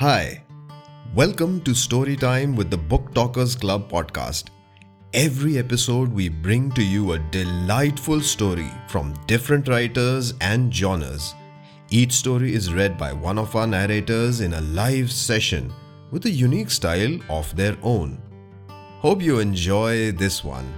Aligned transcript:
Hi, 0.00 0.42
welcome 1.14 1.60
to 1.60 1.72
Storytime 1.72 2.56
with 2.56 2.70
the 2.70 2.78
Book 2.78 3.12
Talkers 3.12 3.54
Club 3.54 3.90
podcast. 3.90 4.44
Every 5.12 5.58
episode, 5.58 6.10
we 6.10 6.30
bring 6.30 6.70
to 6.70 6.82
you 6.82 7.12
a 7.12 7.18
delightful 7.18 8.22
story 8.22 8.70
from 8.88 9.12
different 9.26 9.68
writers 9.68 10.32
and 10.40 10.74
genres. 10.74 11.34
Each 11.90 12.12
story 12.12 12.54
is 12.54 12.72
read 12.72 12.96
by 12.96 13.12
one 13.12 13.36
of 13.36 13.54
our 13.54 13.66
narrators 13.66 14.40
in 14.40 14.54
a 14.54 14.62
live 14.62 15.12
session 15.12 15.70
with 16.10 16.24
a 16.24 16.30
unique 16.30 16.70
style 16.70 17.18
of 17.28 17.54
their 17.54 17.76
own. 17.82 18.22
Hope 19.00 19.20
you 19.20 19.38
enjoy 19.38 20.12
this 20.12 20.42
one. 20.42 20.72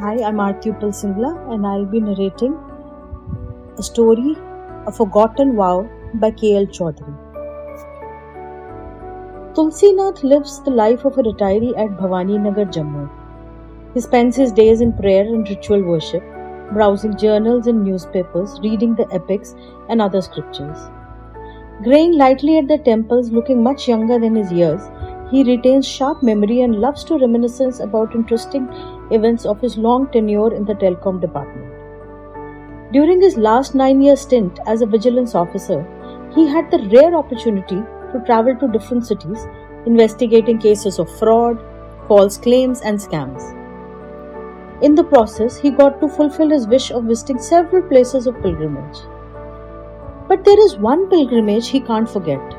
Hi, 0.00 0.16
I'm 0.20 0.38
Uppal 0.38 0.90
Singla 0.90 1.54
and 1.54 1.64
I'll 1.64 1.86
be 1.86 2.00
narrating 2.00 2.65
a 3.78 3.82
story, 3.82 4.36
A 4.86 4.92
Forgotten 4.92 5.54
Vow 5.54 5.88
by 6.14 6.30
K.L. 6.30 6.66
Chowdhury. 6.66 7.14
Tulsinath 9.54 10.22
lives 10.22 10.62
the 10.62 10.70
life 10.70 11.04
of 11.04 11.18
a 11.18 11.22
retiree 11.22 11.76
at 11.76 11.96
Bhavani 11.98 12.40
Nagar, 12.40 12.64
Jammu. 12.66 13.10
He 13.92 14.00
spends 14.00 14.36
his 14.36 14.52
days 14.52 14.80
in 14.80 14.92
prayer 14.92 15.24
and 15.24 15.48
ritual 15.48 15.82
worship, 15.82 16.22
browsing 16.72 17.16
journals 17.16 17.66
and 17.66 17.84
newspapers, 17.84 18.58
reading 18.62 18.94
the 18.94 19.08
epics 19.12 19.54
and 19.88 20.00
other 20.00 20.22
scriptures. 20.22 20.78
Graying 21.82 22.16
lightly 22.16 22.58
at 22.58 22.68
the 22.68 22.78
temples, 22.78 23.30
looking 23.30 23.62
much 23.62 23.88
younger 23.88 24.18
than 24.18 24.34
his 24.34 24.50
years, 24.52 24.80
he 25.30 25.44
retains 25.44 25.86
sharp 25.86 26.22
memory 26.22 26.62
and 26.62 26.80
loves 26.80 27.04
to 27.04 27.18
reminisce 27.18 27.80
about 27.80 28.14
interesting 28.14 28.68
events 29.10 29.44
of 29.44 29.60
his 29.60 29.76
long 29.76 30.06
tenure 30.12 30.54
in 30.54 30.64
the 30.64 30.74
telecom 30.74 31.20
department. 31.20 31.65
During 32.96 33.20
his 33.20 33.36
last 33.36 33.74
nine 33.74 34.00
year 34.00 34.16
stint 34.16 34.58
as 34.66 34.80
a 34.80 34.86
vigilance 34.86 35.34
officer, 35.34 35.80
he 36.34 36.46
had 36.48 36.70
the 36.70 36.78
rare 36.92 37.14
opportunity 37.14 37.80
to 38.12 38.22
travel 38.24 38.56
to 38.60 38.68
different 38.68 39.06
cities 39.06 39.46
investigating 39.84 40.58
cases 40.58 40.98
of 40.98 41.10
fraud, 41.18 41.58
false 42.08 42.38
claims, 42.38 42.80
and 42.80 42.98
scams. 42.98 43.42
In 44.82 44.94
the 44.94 45.04
process, 45.04 45.58
he 45.58 45.70
got 45.70 46.00
to 46.00 46.08
fulfill 46.08 46.48
his 46.48 46.66
wish 46.68 46.90
of 46.90 47.04
visiting 47.04 47.38
several 47.38 47.82
places 47.82 48.26
of 48.26 48.40
pilgrimage. 48.40 49.02
But 50.26 50.46
there 50.46 50.64
is 50.64 50.78
one 50.78 51.06
pilgrimage 51.10 51.68
he 51.68 51.80
can't 51.80 52.08
forget, 52.08 52.56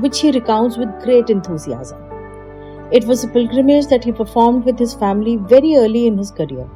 which 0.00 0.20
he 0.20 0.32
recounts 0.32 0.76
with 0.76 1.02
great 1.02 1.30
enthusiasm. 1.30 1.98
It 2.90 3.06
was 3.06 3.24
a 3.24 3.34
pilgrimage 3.38 3.86
that 3.86 4.04
he 4.04 4.12
performed 4.12 4.66
with 4.66 4.78
his 4.78 4.94
family 4.94 5.36
very 5.56 5.76
early 5.76 6.06
in 6.06 6.18
his 6.18 6.30
career. 6.30 6.68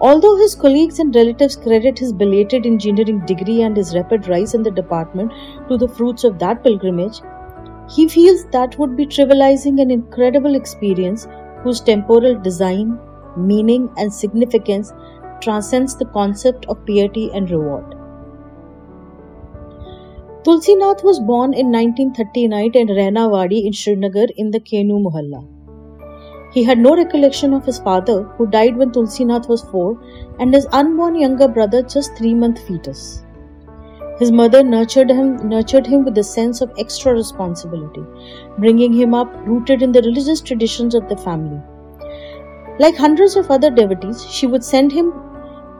Although 0.00 0.36
his 0.36 0.54
colleagues 0.54 0.98
and 0.98 1.14
relatives 1.14 1.56
credit 1.56 1.98
his 1.98 2.12
belated 2.12 2.66
engineering 2.66 3.24
degree 3.26 3.62
and 3.62 3.76
his 3.76 3.94
rapid 3.94 4.28
rise 4.28 4.54
in 4.54 4.62
the 4.62 4.70
department 4.70 5.32
to 5.68 5.78
the 5.78 5.88
fruits 5.88 6.24
of 6.24 6.38
that 6.40 6.62
pilgrimage, 6.64 7.20
he 7.88 8.08
feels 8.08 8.44
that 8.46 8.78
would 8.78 8.96
be 8.96 9.06
trivializing 9.06 9.80
an 9.80 9.90
incredible 9.90 10.54
experience 10.56 11.28
whose 11.62 11.80
temporal 11.80 12.40
design, 12.40 12.98
meaning, 13.36 13.88
and 13.96 14.12
significance 14.12 14.92
transcends 15.40 15.96
the 15.96 16.06
concept 16.06 16.66
of 16.66 16.84
piety 16.86 17.30
and 17.32 17.50
reward. 17.50 17.84
Tulsinath 20.44 21.02
was 21.04 21.20
born 21.20 21.54
in 21.54 21.72
1939 21.72 22.72
in 22.74 22.88
Rainawadi 22.88 23.64
in 23.64 23.72
Srinagar 23.72 24.26
in 24.36 24.50
the 24.50 24.60
Kenu 24.60 25.00
Mohalla. 25.00 25.53
He 26.54 26.62
had 26.62 26.78
no 26.78 26.94
recollection 26.96 27.52
of 27.52 27.64
his 27.64 27.78
father, 27.80 28.22
who 28.36 28.46
died 28.46 28.76
when 28.76 28.92
Tulsinath 28.92 29.48
was 29.48 29.62
four, 29.62 29.98
and 30.38 30.54
his 30.54 30.68
unborn 30.70 31.16
younger 31.16 31.48
brother, 31.48 31.82
just 31.82 32.16
three 32.16 32.32
month 32.32 32.60
fetus. 32.68 33.24
His 34.20 34.30
mother 34.30 34.62
nurtured 34.62 35.10
him, 35.10 35.48
nurtured 35.48 35.84
him 35.84 36.04
with 36.04 36.16
a 36.16 36.22
sense 36.22 36.60
of 36.60 36.72
extra 36.78 37.12
responsibility, 37.12 38.04
bringing 38.58 38.92
him 38.92 39.14
up 39.14 39.34
rooted 39.44 39.82
in 39.82 39.90
the 39.90 40.02
religious 40.02 40.40
traditions 40.40 40.94
of 40.94 41.08
the 41.08 41.16
family. 41.16 41.60
Like 42.78 42.96
hundreds 42.96 43.34
of 43.34 43.50
other 43.50 43.70
devotees, 43.70 44.24
she 44.30 44.46
would 44.46 44.62
send 44.62 44.92
him 44.92 45.12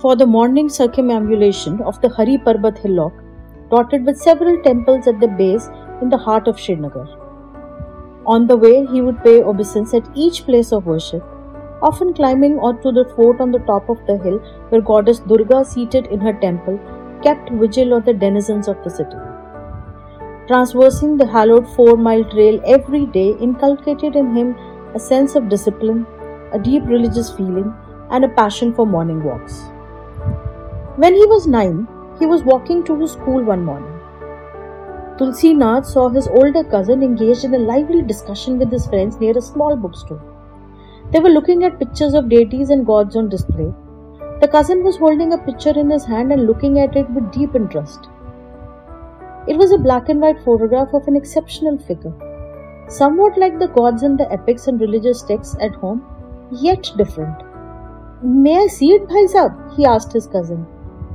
for 0.01 0.17
the 0.17 0.27
morning 0.27 0.69
circumambulation 0.69 1.83
of 1.83 2.01
the 2.01 2.09
Hari 2.09 2.39
Parbat 2.39 2.79
hillock, 2.79 3.13
dotted 3.71 4.05
with 4.05 4.19
several 4.19 4.61
temples 4.65 5.07
at 5.07 5.21
the 5.21 5.29
base 5.29 5.69
in 6.03 6.09
the 6.09 6.19
heart 6.19 6.49
of 6.49 6.59
Srinagar. 6.59 7.24
On 8.27 8.47
the 8.47 8.57
way, 8.57 8.87
he 8.87 9.03
would 9.03 9.23
pay 9.23 9.43
obeisance 9.43 9.93
at 9.93 10.09
each 10.15 10.45
place 10.47 10.73
of 10.73 10.87
worship, 10.87 11.23
often 11.83 12.15
climbing 12.15 12.59
onto 12.59 12.91
the 12.91 13.05
fort 13.15 13.41
on 13.41 13.53
the 13.53 13.59
top 13.61 13.91
of 13.91 13.99
the 14.07 14.17
hill 14.17 14.39
where 14.71 14.81
goddess 14.81 15.21
Durga, 15.21 15.65
seated 15.65 16.07
in 16.07 16.21
her 16.21 16.33
temple, 16.33 16.79
kept 17.23 17.51
vigil 17.53 17.95
on 17.95 18.05
the 18.05 18.15
denizens 18.15 18.69
of 18.69 18.83
the 18.83 18.91
city. 18.91 19.17
Traversing 20.47 21.17
the 21.17 21.27
hallowed 21.27 21.69
four 21.69 21.97
mile 21.97 22.25
trail 22.25 22.61
every 22.67 23.07
day 23.07 23.37
inculcated 23.41 24.17
in 24.17 24.35
him 24.35 24.57
a 24.95 24.99
sense 24.99 25.35
of 25.35 25.49
discipline, 25.49 26.07
a 26.53 26.59
deep 26.59 26.85
religious 26.87 27.31
feeling, 27.31 27.75
and 28.11 28.25
a 28.25 28.29
passion 28.29 28.73
for 28.75 28.87
morning 28.87 29.23
walks. 29.23 29.63
When 30.97 31.15
he 31.15 31.27
was 31.27 31.47
nine, 31.47 31.89
he 32.19 32.27
was 32.27 32.43
walking 32.43 32.85
to 32.85 33.01
his 33.01 33.13
school 33.13 33.43
one 33.43 33.65
morning. 33.65 33.94
Tulsi 35.17 35.55
Nath 35.55 35.87
saw 35.87 36.09
his 36.09 36.27
older 36.27 36.65
cousin 36.65 37.01
engaged 37.01 37.45
in 37.45 37.55
a 37.55 37.59
lively 37.59 38.03
discussion 38.03 38.59
with 38.59 38.73
his 38.73 38.87
friends 38.89 39.21
near 39.21 39.39
a 39.39 39.41
small 39.41 39.77
bookstore. 39.77 40.21
They 41.13 41.21
were 41.21 41.31
looking 41.31 41.63
at 41.63 41.79
pictures 41.79 42.15
of 42.15 42.29
deities 42.29 42.71
and 42.71 42.85
gods 42.85 43.15
on 43.15 43.29
display. 43.29 43.73
The 44.41 44.49
cousin 44.49 44.83
was 44.83 44.97
holding 44.97 45.33
a 45.33 45.39
picture 45.39 45.79
in 45.79 45.89
his 45.89 46.05
hand 46.05 46.33
and 46.33 46.49
looking 46.49 46.81
at 46.81 46.97
it 46.97 47.09
with 47.11 47.31
deep 47.31 47.55
interest. 47.55 48.09
It 49.47 49.57
was 49.57 49.71
a 49.71 49.79
black 49.79 50.09
and 50.09 50.21
white 50.21 50.43
photograph 50.45 50.93
of 50.93 51.07
an 51.07 51.15
exceptional 51.15 51.79
figure, 51.79 52.15
somewhat 52.89 53.39
like 53.39 53.61
the 53.61 53.69
gods 53.69 54.03
in 54.03 54.17
the 54.17 54.31
epics 54.33 54.67
and 54.67 54.81
religious 54.81 55.23
texts 55.23 55.57
at 55.61 55.77
home, 55.77 56.05
yet 56.51 56.91
different. 56.97 57.41
May 58.25 58.65
I 58.65 58.67
see 58.67 58.91
it, 58.95 59.07
Bhai 59.07 59.29
Sahib? 59.29 59.53
he 59.77 59.85
asked 59.85 60.13
his 60.13 60.27
cousin. 60.27 60.67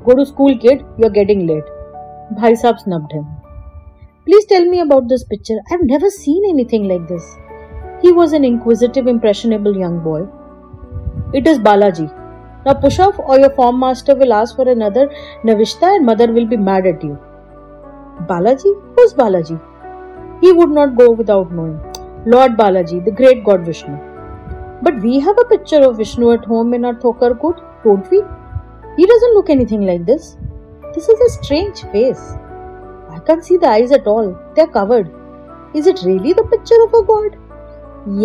Go 0.06 0.16
to 0.16 0.26
school, 0.26 0.58
kid, 0.58 0.86
you're 0.98 1.10
getting 1.10 1.46
late. 1.48 1.66
Bhai 2.40 2.56
Sahib 2.56 2.80
snubbed 2.80 3.12
him. 3.12 3.39
Please 4.30 4.46
tell 4.46 4.64
me 4.64 4.80
about 4.80 5.08
this 5.10 5.24
picture. 5.24 5.56
I've 5.72 5.82
never 5.82 6.08
seen 6.12 6.44
anything 6.48 6.88
like 6.88 7.08
this. 7.08 7.36
He 8.00 8.12
was 8.12 8.32
an 8.32 8.46
inquisitive, 8.46 9.08
impressionable 9.08 9.76
young 9.76 10.02
boy. 10.04 10.28
It 11.34 11.48
is 11.48 11.58
Balaji. 11.58 12.06
Now 12.64 12.76
push 12.76 13.00
off, 13.00 13.18
or 13.18 13.40
your 13.40 13.50
form 13.56 13.80
master 13.80 14.14
will 14.14 14.32
ask 14.32 14.56
for 14.56 14.70
another 14.70 15.08
Navishta 15.44 15.96
and 15.96 16.06
mother 16.06 16.32
will 16.32 16.46
be 16.46 16.58
mad 16.58 16.86
at 16.86 17.04
you. 17.04 17.18
Balaji? 18.28 18.74
Who's 18.96 19.16
Balaji? 19.16 19.60
He 20.42 20.52
would 20.52 20.70
not 20.70 20.96
go 20.96 21.10
without 21.10 21.52
knowing. 21.52 21.80
Lord 22.28 22.52
Balaji, 22.52 23.04
the 23.06 23.16
great 23.24 23.44
god 23.44 23.66
Vishnu. 23.66 23.98
But 24.84 25.02
we 25.02 25.20
have 25.20 25.40
a 25.40 25.46
picture 25.46 25.82
of 25.82 25.98
Vishnu 25.98 26.30
at 26.34 26.46
home 26.46 26.76
in 26.76 26.86
our 26.86 26.94
Thokar 26.94 27.40
court, 27.40 27.64
don't 27.84 28.08
we? 28.12 28.22
He 28.96 29.08
doesn't 29.08 29.34
look 29.34 29.50
anything 29.50 29.88
like 29.88 30.06
this. 30.06 30.38
This 30.94 31.10
is 31.10 31.20
a 31.20 31.42
strange 31.42 31.82
face. 31.96 32.38
I 33.19 33.22
can't 33.22 33.44
see 33.44 33.57
the 33.57 33.68
eyes 33.68 33.91
at 33.91 34.07
all. 34.07 34.38
They're 34.56 34.68
covered. 34.68 35.12
Is 35.75 35.88
it 35.88 36.03
really 36.06 36.31
the 36.31 36.44
picture 36.44 36.81
of 36.84 36.94
a 36.94 37.03
god? 37.03 37.35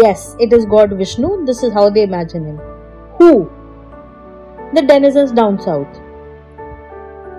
Yes, 0.00 0.36
it 0.38 0.52
is 0.52 0.66
God 0.66 0.92
Vishnu. 0.96 1.44
This 1.46 1.64
is 1.64 1.72
how 1.72 1.90
they 1.90 2.04
imagine 2.04 2.46
him. 2.46 2.60
Who? 3.18 3.50
The 4.72 4.82
denizens 4.82 5.32
down 5.32 5.60
south. 5.60 5.98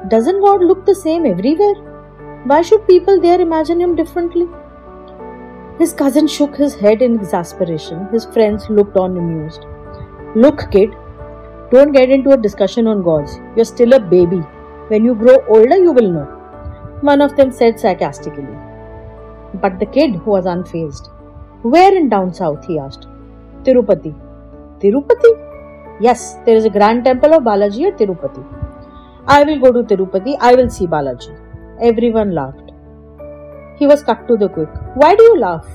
Doesn't 0.09 0.41
God 0.41 0.66
look 0.66 0.85
the 0.85 0.93
same 0.93 1.25
everywhere? 1.25 1.75
Why 2.43 2.61
should 2.61 2.85
people 2.88 3.21
there 3.21 3.39
imagine 3.39 3.79
him 3.79 3.95
differently? 3.95 4.47
His 5.79 5.93
cousin 5.93 6.27
shook 6.27 6.57
his 6.57 6.75
head 6.75 7.01
in 7.01 7.16
exasperation. 7.16 8.07
His 8.11 8.25
friends 8.25 8.69
looked 8.69 8.97
on 8.97 9.17
amused. 9.17 9.66
Look, 10.35 10.72
kid, 10.72 10.93
don't 11.72 11.93
get 11.93 12.09
into 12.09 12.31
a 12.31 12.37
discussion 12.37 12.85
on 12.85 13.01
gods. 13.01 13.40
You're 13.55 13.73
still 13.73 13.93
a 13.93 13.99
baby. 13.99 14.41
When 14.90 15.05
you 15.05 15.16
grow 15.16 15.37
older, 15.47 15.78
you 15.78 15.93
will 15.93 16.11
know 16.11 16.34
one 17.02 17.22
of 17.22 17.36
them 17.36 17.52
said 17.52 17.80
sarcastically. 17.80 18.58
But 19.62 19.80
the 19.80 19.86
kid 19.86 20.16
who 20.16 20.32
was 20.32 20.46
unfazed. 20.46 21.09
Where 21.64 21.96
in 21.96 22.09
down 22.09 22.34
south? 22.34 22.66
he 22.66 22.78
asked. 22.80 23.08
Tirupati. 23.64 24.14
Tirupati? 24.80 26.00
Yes, 26.00 26.36
there 26.46 26.56
is 26.56 26.66
a 26.66 26.70
grand 26.70 27.06
temple 27.06 27.34
of 27.34 27.44
Balaji 27.44 27.88
at 27.88 27.97
Tirupati. 27.97 28.44
I 29.28 29.44
will 29.44 29.59
go 29.59 29.72
to 29.72 29.84
Tirupati. 29.84 30.38
I 30.40 30.56
will 30.56 30.70
see 30.70 30.86
Balaji. 30.86 31.40
Everyone 31.82 32.36
laughed. 32.36 32.72
He 33.78 33.88
was 33.88 34.03
cut 34.03 34.28
to 34.28 34.38
the 34.38 34.50
quick. 34.50 34.70
Why 34.96 35.16
do 35.16 35.24
you 35.24 35.40
laugh? 35.40 35.66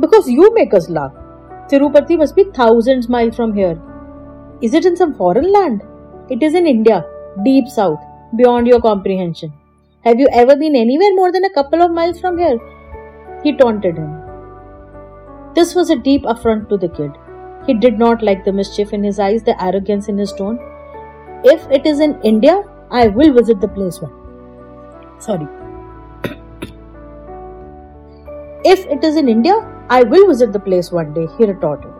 Because 0.00 0.28
you 0.28 0.52
make 0.54 0.74
us 0.74 0.88
laugh. 0.88 1.12
Tirupati 1.68 2.16
must 2.16 2.36
be 2.36 2.44
thousands 2.54 3.08
miles 3.08 3.36
from 3.36 3.54
here. 3.54 3.80
Is 4.62 4.72
it 4.74 4.86
in 4.86 4.96
some 4.96 5.14
foreign 5.14 5.52
land? 5.52 5.82
It 6.30 6.42
is 6.42 6.54
in 6.54 6.66
India, 6.66 7.04
deep 7.44 7.68
south, 7.68 8.00
beyond 8.36 8.66
your 8.66 8.80
comprehension. 8.80 9.52
Have 10.06 10.20
you 10.20 10.28
ever 10.32 10.54
been 10.54 10.76
anywhere 10.76 11.12
more 11.14 11.32
than 11.32 11.44
a 11.44 11.50
couple 11.50 11.82
of 11.82 11.90
miles 11.90 12.20
from 12.20 12.38
here? 12.38 12.60
He 13.42 13.52
taunted 13.52 13.96
him. 13.96 14.22
This 15.56 15.74
was 15.74 15.90
a 15.90 15.96
deep 15.96 16.22
affront 16.24 16.68
to 16.68 16.76
the 16.76 16.88
kid. 16.88 17.10
He 17.66 17.74
did 17.74 17.98
not 17.98 18.22
like 18.22 18.44
the 18.44 18.52
mischief 18.52 18.92
in 18.92 19.02
his 19.02 19.18
eyes, 19.18 19.42
the 19.42 19.60
arrogance 19.60 20.08
in 20.08 20.16
his 20.16 20.32
tone. 20.32 20.60
If 21.42 21.68
it 21.72 21.86
is 21.86 21.98
in 21.98 22.20
India, 22.22 22.62
I 22.88 23.08
will 23.08 23.34
visit 23.34 23.60
the 23.60 23.66
place 23.66 24.00
one. 24.00 24.12
Sorry. 25.18 25.48
if 28.64 28.86
it 28.86 29.02
is 29.02 29.16
in 29.16 29.28
India, 29.28 29.56
I 29.90 30.04
will 30.04 30.28
visit 30.28 30.52
the 30.52 30.60
place 30.60 30.92
one 30.92 31.14
day, 31.14 31.26
he 31.36 31.46
retorted. 31.46 31.90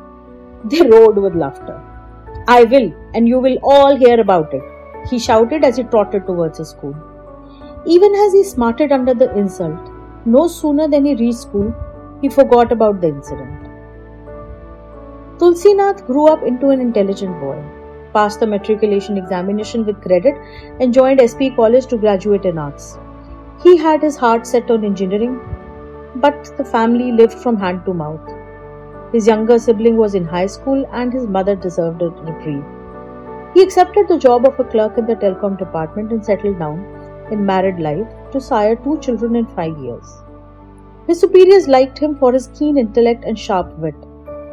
They 0.67 0.83
roared 0.83 1.17
with 1.17 1.35
laughter. 1.35 1.83
I 2.47 2.63
will, 2.63 2.93
and 3.15 3.27
you 3.27 3.41
will 3.41 3.59
all 3.65 3.97
hear 3.97 4.21
about 4.21 4.55
it, 4.55 4.63
he 5.11 5.19
shouted 5.19 5.65
as 5.65 5.77
he 5.77 5.83
trotted 5.83 6.25
towards 6.25 6.59
his 6.59 6.71
school. 6.71 6.95
Even 7.89 8.17
as 8.17 8.33
he 8.33 8.43
smarted 8.43 8.91
under 8.91 9.15
the 9.15 9.33
insult, 9.39 9.79
no 10.25 10.49
sooner 10.49 10.89
than 10.89 11.05
he 11.05 11.15
reached 11.15 11.39
school, 11.39 11.73
he 12.21 12.29
forgot 12.29 12.73
about 12.73 13.01
the 13.01 13.07
incident. 13.07 13.69
Tulsinath 15.39 16.05
grew 16.05 16.27
up 16.27 16.43
into 16.43 16.71
an 16.71 16.81
intelligent 16.81 17.39
boy, 17.39 17.63
passed 18.13 18.41
the 18.41 18.47
matriculation 18.47 19.17
examination 19.17 19.87
with 19.87 20.03
credit, 20.03 20.35
and 20.81 20.93
joined 20.93 21.21
SP 21.23 21.55
College 21.55 21.87
to 21.87 21.97
graduate 21.97 22.45
in 22.45 22.59
arts. 22.59 22.99
He 23.63 23.77
had 23.77 24.03
his 24.03 24.17
heart 24.17 24.49
set 24.49 24.69
on 24.69 24.85
engineering, 24.85 25.39
but 26.17 26.57
the 26.57 26.65
family 26.65 27.13
lived 27.13 27.39
from 27.39 27.57
hand 27.57 27.85
to 27.85 27.95
mouth. 27.95 28.33
His 29.13 29.29
younger 29.29 29.61
sibling 29.61 29.97
was 29.97 30.17
in 30.17 30.25
high 30.25 30.47
school 30.47 30.85
and 30.93 31.13
his 31.13 31.29
mother 31.29 31.55
deserved 31.55 32.03
a 32.03 32.09
reprieve. 32.09 32.65
He 33.55 33.63
accepted 33.63 34.09
the 34.09 34.19
job 34.19 34.45
of 34.45 34.59
a 34.59 34.65
clerk 34.65 34.99
in 34.99 35.07
the 35.07 35.15
telecom 35.15 35.57
department 35.57 36.11
and 36.11 36.25
settled 36.25 36.59
down 36.59 36.96
in 37.31 37.45
married 37.45 37.79
life 37.79 38.07
to 38.33 38.41
sire 38.41 38.77
two 38.77 38.99
children 39.01 39.37
in 39.37 39.47
five 39.47 39.77
years. 39.79 40.07
His 41.07 41.21
superiors 41.21 41.69
liked 41.69 41.99
him 41.99 42.17
for 42.17 42.33
his 42.33 42.49
keen 42.49 42.77
intellect 42.77 43.25
and 43.25 43.39
sharp 43.39 43.77
wit, 43.79 43.95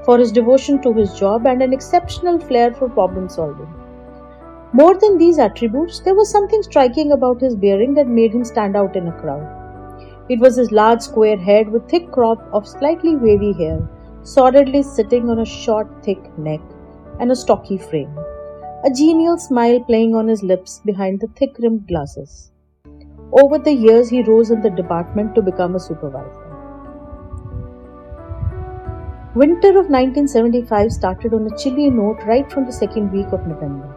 for 0.06 0.20
his 0.20 0.32
devotion 0.32 0.82
to 0.84 0.94
his 0.94 1.18
job 1.18 1.48
and 1.48 1.64
an 1.64 1.74
exceptional 1.74 2.40
flair 2.40 2.74
for 2.74 2.90
problem 2.90 3.28
solving. 3.28 3.74
More 4.72 4.98
than 4.98 5.18
these 5.18 5.40
attributes, 5.40 6.00
there 6.00 6.16
was 6.16 6.30
something 6.30 6.64
striking 6.64 7.12
about 7.12 7.42
his 7.42 7.56
bearing 7.56 7.94
that 7.96 8.08
made 8.08 8.34
him 8.34 8.44
stand 8.44 8.76
out 8.76 8.96
in 8.96 9.08
a 9.08 9.20
crowd. 9.20 9.60
It 10.30 10.40
was 10.40 10.56
his 10.56 10.72
large 10.72 11.02
square 11.02 11.38
head 11.38 11.70
with 11.70 11.90
thick 11.90 12.12
crop 12.12 12.48
of 12.54 12.68
slightly 12.68 13.16
wavy 13.16 13.54
hair, 13.54 13.88
solidly 14.24 14.82
sitting 14.82 15.30
on 15.30 15.40
a 15.40 15.46
short, 15.46 15.88
thick 16.04 16.38
neck 16.38 16.62
and 17.20 17.32
a 17.32 17.36
stocky 17.36 17.78
frame, 17.78 18.18
a 18.86 18.90
genial 18.90 19.38
smile 19.38 19.80
playing 19.82 20.16
on 20.16 20.28
his 20.28 20.42
lips 20.44 20.82
behind 20.86 21.20
the 21.20 21.28
thick 21.36 21.56
rimmed 21.60 21.88
glasses. 21.88 22.53
Over 23.42 23.58
the 23.58 23.74
years, 23.74 24.10
he 24.10 24.22
rose 24.22 24.52
in 24.52 24.62
the 24.62 24.70
department 24.70 25.34
to 25.34 25.42
become 25.42 25.76
a 25.76 25.80
supervisor. 25.80 26.54
Winter 29.34 29.70
of 29.70 29.90
1975 29.90 30.92
started 30.92 31.34
on 31.34 31.48
a 31.48 31.58
chilly 31.58 31.90
note 31.90 32.20
right 32.28 32.52
from 32.52 32.68
the 32.68 32.72
second 32.72 33.12
week 33.12 33.32
of 33.32 33.48
November. 33.48 33.90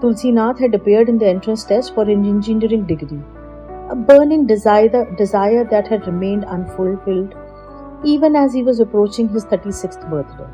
Tulsi 0.00 0.32
Nath 0.32 0.58
had 0.58 0.74
appeared 0.74 1.08
in 1.08 1.18
the 1.18 1.28
entrance 1.28 1.62
test 1.62 1.94
for 1.94 2.02
an 2.02 2.24
engineering 2.24 2.86
degree, 2.86 3.22
a 3.88 3.94
burning 3.94 4.46
desire, 4.46 5.14
desire 5.16 5.62
that 5.70 5.86
had 5.86 6.06
remained 6.08 6.44
unfulfilled 6.46 7.36
even 8.02 8.34
as 8.34 8.52
he 8.52 8.62
was 8.62 8.80
approaching 8.80 9.28
his 9.28 9.44
36th 9.44 10.10
birthday. 10.10 10.48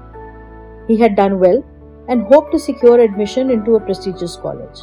He 0.88 0.99
had 0.99 1.16
done 1.16 1.38
well 1.38 1.64
and 2.08 2.22
hoped 2.25 2.52
to 2.52 2.58
secure 2.58 3.00
admission 3.00 3.50
into 3.50 3.76
a 3.76 3.81
prestigious 3.81 4.37
college. 4.37 4.81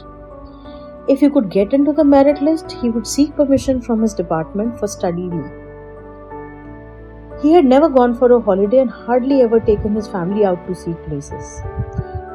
If 1.06 1.20
he 1.20 1.30
could 1.30 1.50
get 1.50 1.74
into 1.74 1.92
the 1.92 2.06
merit 2.06 2.42
list, 2.42 2.72
he 2.72 2.90
would 2.90 3.06
seek 3.06 3.36
permission 3.36 3.82
from 3.82 4.02
his 4.02 4.14
department 4.14 4.80
for 4.80 4.88
study 4.88 5.24
leave. 5.24 5.52
He 7.42 7.52
had 7.52 7.66
never 7.66 7.90
gone 7.90 8.16
for 8.16 8.32
a 8.32 8.40
holiday 8.40 8.80
and 8.80 8.90
hardly 8.90 9.42
ever 9.42 9.60
taken 9.60 9.96
his 9.96 10.08
family 10.08 10.46
out 10.46 10.66
to 10.66 10.74
see 10.74 10.94
places. 11.06 11.62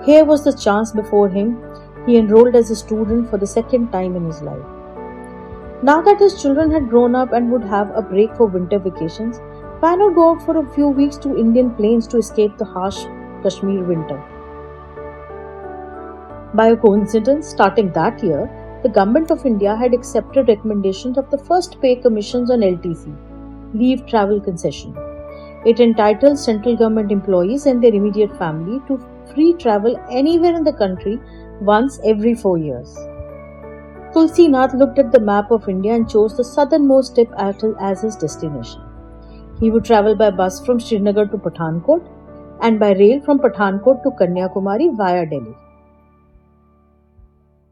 Here 0.04 0.24
was 0.24 0.44
the 0.44 0.52
chance 0.52 0.92
before 0.92 1.30
him. 1.30 1.62
He 2.06 2.18
enrolled 2.18 2.54
as 2.54 2.70
a 2.70 2.76
student 2.76 3.30
for 3.30 3.38
the 3.38 3.46
second 3.46 3.90
time 3.90 4.16
in 4.16 4.26
his 4.26 4.42
life. 4.42 4.66
Now 5.82 6.02
that 6.02 6.18
his 6.18 6.40
children 6.42 6.70
had 6.70 6.90
grown 6.90 7.14
up 7.14 7.32
and 7.32 7.50
would 7.50 7.64
have 7.64 7.90
a 7.94 8.02
break 8.02 8.34
for 8.34 8.46
winter 8.46 8.78
vacations, 8.78 9.40
why 9.80 9.94
not 9.94 10.14
go 10.14 10.30
out 10.30 10.42
for 10.42 10.58
a 10.58 10.74
few 10.74 10.88
weeks 10.88 11.16
to 11.18 11.38
Indian 11.38 11.70
plains 11.70 12.06
to 12.08 12.18
escape 12.18 12.58
the 12.58 12.64
harsh 12.66 13.04
Kashmir 13.42 13.84
winter? 13.84 14.22
By 16.52 16.68
a 16.68 16.76
coincidence, 16.76 17.46
starting 17.46 17.92
that 17.92 18.22
year, 18.22 18.50
the 18.82 18.88
Government 18.88 19.32
of 19.32 19.44
India 19.44 19.74
had 19.74 19.92
accepted 19.92 20.46
recommendations 20.46 21.18
of 21.18 21.28
the 21.30 21.38
first 21.38 21.80
pay 21.80 21.96
commissions 21.96 22.48
on 22.48 22.60
LTC, 22.60 23.12
Leave 23.74 24.06
Travel 24.06 24.40
Concession. 24.40 24.96
It 25.66 25.80
entitles 25.80 26.44
central 26.44 26.76
government 26.76 27.10
employees 27.10 27.66
and 27.66 27.82
their 27.82 27.92
immediate 27.92 28.36
family 28.38 28.80
to 28.86 29.04
free 29.34 29.54
travel 29.54 30.00
anywhere 30.10 30.54
in 30.54 30.62
the 30.62 30.72
country 30.72 31.18
once 31.60 31.98
every 32.04 32.34
four 32.34 32.56
years. 32.56 32.96
Tulsi 34.12 34.46
Nath 34.46 34.74
looked 34.74 35.00
at 35.00 35.10
the 35.10 35.20
map 35.20 35.50
of 35.50 35.68
India 35.68 35.94
and 35.94 36.08
chose 36.08 36.36
the 36.36 36.44
southernmost 36.44 37.16
tip 37.16 37.28
as 37.36 38.00
his 38.00 38.14
destination. 38.14 38.80
He 39.58 39.70
would 39.70 39.84
travel 39.84 40.14
by 40.14 40.30
bus 40.30 40.64
from 40.64 40.78
Srinagar 40.78 41.26
to 41.26 41.36
Pathankot 41.36 42.08
and 42.62 42.78
by 42.78 42.92
rail 42.92 43.20
from 43.20 43.40
Pathankot 43.40 44.04
to 44.04 44.10
Kanyakumari 44.10 44.96
via 44.96 45.26
Delhi. 45.26 45.56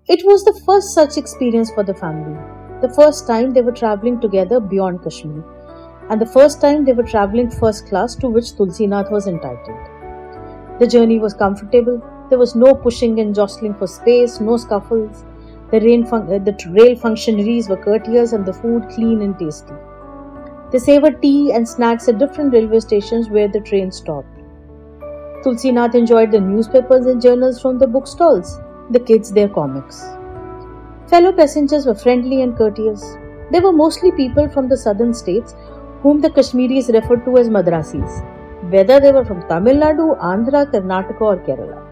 It 0.09 0.25
was 0.25 0.45
the 0.45 0.53
first 0.65 0.95
such 0.95 1.17
experience 1.17 1.73
for 1.73 1.83
the 1.83 1.93
family, 1.93 2.39
the 2.81 2.89
first 2.95 3.27
time 3.27 3.53
they 3.53 3.61
were 3.61 3.73
traveling 3.73 4.21
together 4.21 4.61
beyond 4.61 5.03
Kashmir, 5.03 5.43
and 6.09 6.21
the 6.21 6.27
first 6.27 6.61
time 6.61 6.85
they 6.85 6.93
were 6.93 7.03
traveling 7.03 7.51
first 7.51 7.89
class 7.89 8.15
to 8.17 8.29
which 8.29 8.57
Tulsi 8.57 8.87
Nath 8.87 9.11
was 9.11 9.27
entitled. 9.27 10.79
The 10.79 10.87
journey 10.87 11.19
was 11.19 11.35
comfortable, 11.35 12.01
there 12.31 12.39
was 12.39 12.55
no 12.55 12.73
pushing 12.73 13.19
and 13.19 13.35
jostling 13.35 13.75
for 13.75 13.89
space, 13.89 14.39
no 14.41 14.57
scuffles. 14.57 15.25
The, 15.73 15.81
fun- 16.09 16.33
uh, 16.33 16.39
the 16.39 16.57
rail 16.71 16.95
functionaries 16.95 17.69
were 17.69 17.77
courteous 17.77 18.33
and 18.33 18.47
the 18.47 18.53
food 18.53 18.89
clean 18.91 19.23
and 19.23 19.37
tasty. 19.37 19.75
They 20.71 20.79
savored 20.79 21.21
tea 21.21 21.53
and 21.53 21.69
snacks 21.69 22.09
at 22.09 22.19
different 22.19 22.53
railway 22.53 22.79
stations 22.79 23.29
where 23.29 23.49
the 23.49 23.59
train 23.61 23.91
stopped. 23.91 24.29
Tulsi 25.43 25.73
Nath 25.73 25.97
enjoyed 25.97 26.31
the 26.31 26.41
newspapers 26.41 27.07
and 27.07 27.21
journals 27.21 27.61
from 27.61 27.79
the 27.81 27.87
bookstalls 27.87 28.63
the 28.91 29.01
kids 29.01 29.33
their 29.33 29.49
comics. 29.49 30.05
Fellow 31.09 31.33
passengers 31.33 31.87
were 31.87 31.95
friendly 31.95 32.43
and 32.43 32.57
courteous. 32.57 33.17
They 33.51 33.61
were 33.61 33.73
mostly 33.73 34.13
people 34.13 34.49
from 34.49 34.69
the 34.69 34.77
southern 34.77 35.15
states 35.15 35.55
whom 36.03 36.21
the 36.21 36.31
Kashmiris 36.31 36.89
referred 36.89 37.25
to 37.25 37.37
as 37.39 37.49
Madrasis, 37.49 38.23
whether 38.71 39.01
they 39.01 39.13
were 39.13 39.25
from 39.25 39.47
Tamil 39.49 39.77
Nadu, 39.77 40.19
Andhra, 40.21 40.71
Karnataka, 40.71 41.21
or 41.21 41.37
Kerala. 41.39 41.83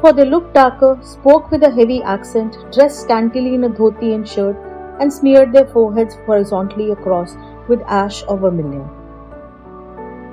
For 0.00 0.12
they 0.12 0.24
looked 0.24 0.54
darker, 0.54 0.98
spoke 1.02 1.50
with 1.50 1.62
a 1.62 1.70
heavy 1.70 2.02
accent, 2.02 2.56
dressed 2.72 3.02
scantily 3.02 3.54
in 3.54 3.64
a 3.64 3.68
dhoti 3.68 4.14
and 4.14 4.28
shirt, 4.28 4.56
and 5.00 5.12
smeared 5.12 5.52
their 5.52 5.66
foreheads 5.66 6.16
horizontally 6.26 6.90
across 6.90 7.36
with 7.68 7.80
ash 7.86 8.24
or 8.28 8.36
vermilion. 8.36 8.88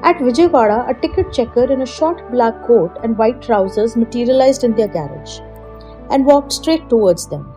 At 0.01 0.17
Vijayawada, 0.17 0.89
a 0.89 0.93
ticket 0.93 1.33
checker 1.33 1.71
in 1.71 1.81
a 1.81 1.85
short 1.85 2.31
black 2.31 2.65
coat 2.65 2.97
and 3.03 3.17
white 3.17 3.41
trousers 3.41 3.97
materialized 3.97 4.63
in 4.63 4.73
their 4.73 4.87
garage 4.87 5.39
and 6.09 6.25
walked 6.25 6.53
straight 6.53 6.87
towards 6.87 7.27
them. 7.27 7.53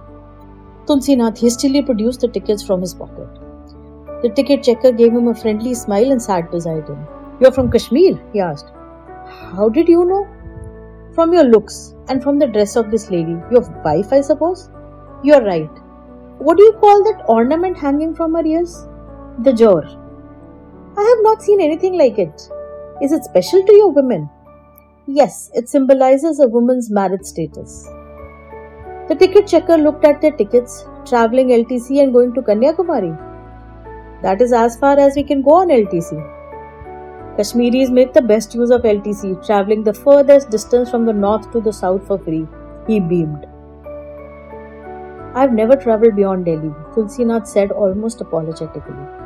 Tulsinath 0.87 1.39
hastily 1.39 1.83
produced 1.83 2.21
the 2.21 2.29
tickets 2.29 2.65
from 2.65 2.81
his 2.81 2.95
pocket. 2.95 3.29
The 4.23 4.31
ticket 4.31 4.65
checker 4.65 4.91
gave 4.91 5.13
him 5.13 5.29
a 5.29 5.35
friendly 5.35 5.75
smile 5.75 6.11
and 6.11 6.21
sat 6.21 6.51
beside 6.51 6.89
him. 6.89 7.07
You're 7.41 7.53
from 7.53 7.71
Kashmir? 7.71 8.21
he 8.33 8.41
asked. 8.41 8.73
How 9.57 9.69
did 9.69 9.89
you 9.89 10.05
know? 10.05 10.27
From 11.15 11.33
your 11.33 11.45
looks 11.45 11.95
and 12.09 12.23
from 12.23 12.41
the 12.41 12.49
dress 12.49 12.75
of 12.75 12.91
this 12.91 13.11
lady. 13.11 13.37
Your 13.53 13.63
wife, 13.85 14.13
I 14.13 14.21
suppose? 14.21 14.69
You're 15.23 15.45
right. 15.45 15.71
What 16.39 16.57
do 16.57 16.65
you 16.65 16.73
call 16.81 17.05
that 17.05 17.25
ornament 17.29 17.79
hanging 17.79 18.15
from 18.15 18.35
her 18.35 18.45
ears? 18.45 18.87
The 19.39 19.53
jor. 19.53 20.02
I 20.95 21.03
have 21.03 21.23
not 21.23 21.43
seen 21.43 21.61
anything 21.61 21.97
like 21.97 22.19
it. 22.19 22.49
Is 23.01 23.13
it 23.13 23.25
special 23.25 23.65
to 23.65 23.73
your 23.75 23.91
women? 23.91 24.29
Yes, 25.07 25.51
it 25.55 25.69
symbolizes 25.69 26.39
a 26.39 26.47
woman's 26.47 26.91
marriage 26.91 27.25
status. 27.25 27.89
The 29.09 29.17
ticket 29.19 29.47
checker 29.47 29.79
looked 29.79 30.05
at 30.05 30.21
their 30.21 30.33
tickets, 30.33 30.85
traveling 31.07 31.49
LTC 31.49 32.03
and 32.03 32.13
going 32.13 32.35
to 32.35 32.43
Kanyakumari. 32.43 33.17
That 34.23 34.43
is 34.43 34.53
as 34.53 34.77
far 34.77 34.99
as 34.99 35.17
we 35.17 35.23
can 35.23 35.41
go 35.41 35.55
on 35.55 35.69
LTC. 35.69 36.13
Kashmiris 37.39 37.89
make 37.91 38.13
the 38.13 38.21
best 38.21 38.55
use 38.55 38.71
of 38.71 38.83
LTC, 38.83 39.47
traveling 39.47 39.83
the 39.83 39.95
furthest 39.95 40.51
distance 40.51 40.91
from 40.91 41.07
the 41.07 41.13
north 41.15 41.51
to 41.53 41.61
the 41.63 41.73
south 41.73 42.07
for 42.07 42.19
free. 42.19 42.47
He 42.87 43.01
beamed. 43.01 43.47
I've 45.35 45.55
never 45.55 45.75
traveled 45.75 46.17
beyond 46.17 46.45
Delhi, 46.45 46.75
Tulsinath 46.95 47.47
said 47.47 47.71
almost 47.71 48.21
apologetically. 48.21 49.22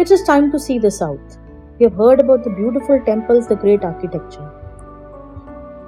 It 0.00 0.10
is 0.10 0.22
time 0.22 0.50
to 0.52 0.58
see 0.58 0.78
the 0.78 0.90
south. 0.90 1.36
We 1.78 1.84
have 1.84 1.92
heard 1.92 2.20
about 2.20 2.42
the 2.42 2.50
beautiful 2.58 2.98
temples, 3.04 3.46
the 3.46 3.56
great 3.56 3.84
architecture. 3.84 4.50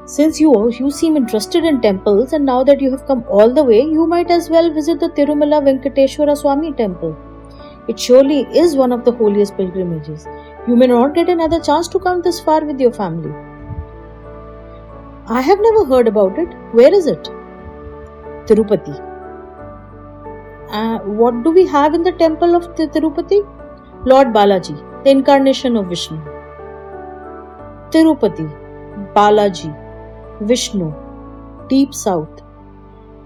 Since 0.05 0.39
you, 0.39 0.71
you 0.71 0.91
seem 0.91 1.17
interested 1.17 1.65
in 1.65 1.81
temples 1.81 2.35
and 2.35 2.45
now 2.45 2.63
that 2.63 2.83
you 2.83 2.91
have 2.91 3.07
come 3.07 3.25
all 3.27 3.55
the 3.55 3.65
way, 3.65 3.81
you 3.81 4.07
might 4.07 4.31
as 4.31 4.51
well 4.51 4.71
visit 4.71 5.01
the 5.01 5.09
Tirumala 5.09 5.63
Venkateshwara 5.69 6.37
Swami 6.37 6.73
temple. 6.73 7.17
It 7.89 7.99
surely 7.99 8.41
is 8.65 8.77
one 8.77 8.93
of 8.93 9.07
the 9.07 9.13
holiest 9.13 9.57
pilgrimages. 9.57 10.27
You 10.69 10.77
may 10.77 10.89
not 10.89 11.15
get 11.15 11.31
another 11.31 11.61
chance 11.61 11.89
to 11.89 11.99
come 11.99 12.21
this 12.21 12.39
far 12.39 12.63
with 12.67 12.79
your 12.79 12.93
family. 12.93 13.33
I 15.27 15.41
have 15.41 15.59
never 15.63 15.87
heard 15.87 16.07
about 16.07 16.39
it. 16.39 16.53
Where 16.73 16.93
is 16.93 17.07
it? 17.07 17.25
Tirupati. 18.45 18.95
Uh, 20.69 20.99
what 20.99 21.43
do 21.43 21.51
we 21.51 21.67
have 21.67 21.95
in 21.95 22.03
the 22.03 22.13
temple 22.13 22.55
of 22.55 22.75
Tirupati? 22.75 23.43
Lord 24.05 24.33
Balaji, 24.35 25.05
the 25.05 25.11
incarnation 25.11 25.77
of 25.77 25.87
Vishnu. 25.87 26.19
Tirupati, 27.91 28.49
Balaji, 29.15 29.71
Vishnu, 30.41 30.93
deep 31.69 31.95
south. 31.95 32.43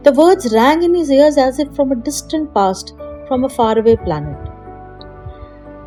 The 0.02 0.12
words 0.12 0.52
rang 0.52 0.82
in 0.82 0.94
his 0.94 1.10
ears 1.10 1.38
as 1.38 1.58
if 1.58 1.74
from 1.74 1.92
a 1.92 1.96
distant 1.96 2.52
past, 2.52 2.94
from 3.26 3.44
a 3.44 3.48
faraway 3.48 3.96
planet. 3.96 4.36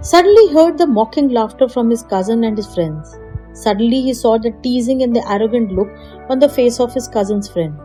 Suddenly 0.02 0.48
he 0.48 0.54
heard 0.56 0.80
the 0.80 0.88
mocking 0.88 1.30
laughter 1.30 1.70
from 1.70 1.92
his 1.92 2.02
cousin 2.02 2.44
and 2.44 2.58
his 2.58 2.74
friends. 2.74 3.16
Suddenly 3.54 4.02
he 4.02 4.16
saw 4.16 4.40
the 4.40 4.56
teasing 4.64 5.04
and 5.04 5.16
the 5.16 5.32
arrogant 5.32 5.72
look 5.72 5.90
on 6.32 6.40
the 6.40 6.50
face 6.50 6.80
of 6.80 6.96
his 6.96 7.08
cousin's 7.08 7.48
friend. 7.48 7.78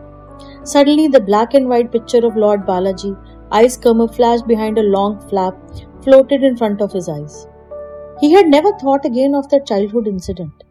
Suddenly 0.63 1.09
the 1.09 1.19
black 1.19 1.53
and 1.53 1.69
white 1.69 1.91
picture 1.91 2.25
of 2.25 2.35
Lord 2.35 2.65
Balaji, 2.65 3.15
eyes 3.51 3.77
camouflaged 3.77 4.47
behind 4.47 4.79
a 4.79 4.81
long 4.81 5.19
flap, 5.29 5.55
floated 6.05 6.43
in 6.43 6.55
front 6.55 6.81
of 6.81 6.93
his 6.93 7.09
eyes. 7.09 7.47
He 8.21 8.31
had 8.31 8.47
never 8.47 8.71
thought 8.79 9.05
again 9.05 9.35
of 9.35 9.49
that 9.49 9.67
childhood 9.67 10.07
incident. 10.07 10.63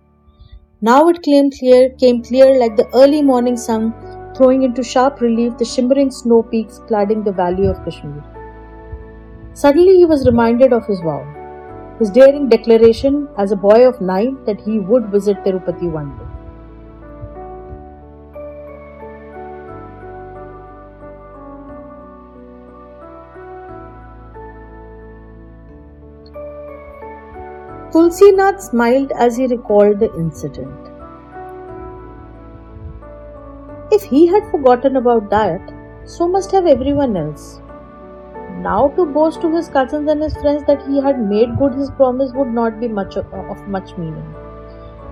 Now 0.81 1.09
it 1.09 1.23
came 1.23 1.51
clear, 1.51 1.91
came 1.91 2.23
clear 2.23 2.59
like 2.59 2.77
the 2.77 2.89
early 2.95 3.23
morning 3.23 3.57
sun, 3.57 3.93
throwing 4.37 4.63
into 4.63 4.83
sharp 4.83 5.21
relief 5.21 5.59
the 5.59 5.65
shimmering 5.65 6.11
snow 6.11 6.43
peaks 6.43 6.81
cladding 6.89 7.25
the 7.25 7.33
valley 7.33 7.67
of 7.67 7.85
Kashmir. 7.85 8.25
Suddenly 9.53 9.97
he 9.97 10.05
was 10.05 10.27
reminded 10.27 10.73
of 10.73 10.87
his 10.87 11.01
vow, 11.01 11.23
his 11.99 12.11
daring 12.11 12.49
declaration 12.49 13.29
as 13.39 13.53
a 13.53 13.57
boy 13.57 13.87
of 13.89 14.01
nine 14.01 14.45
that 14.47 14.61
he 14.61 14.79
would 14.81 15.11
visit 15.11 15.45
Tirupati 15.45 15.91
one 15.91 16.17
day. 16.19 16.24
Tulsinath 27.95 28.61
smiled 28.61 29.13
as 29.13 29.37
he 29.37 29.47
recalled 29.47 30.01
the 30.01 30.13
incident. 30.17 30.89
If 33.93 34.03
he 34.03 34.27
had 34.27 34.51
forgotten 34.51 34.97
about 34.97 35.31
that, 35.31 35.61
so 36.05 36.27
must 36.27 36.51
have 36.51 36.67
everyone 36.67 37.17
else. 37.17 37.61
Now 38.65 38.89
to 38.97 39.07
boast 39.07 39.41
to 39.43 39.55
his 39.55 39.69
cousins 39.69 40.11
and 40.11 40.21
his 40.21 40.37
friends 40.39 40.65
that 40.67 40.85
he 40.89 41.01
had 41.01 41.21
made 41.21 41.57
good 41.57 41.75
his 41.75 41.93
promise 41.93 42.33
would 42.35 42.49
not 42.49 42.81
be 42.81 42.89
much 42.89 43.17
of 43.17 43.69
much 43.69 43.97
meaning. 43.97 44.35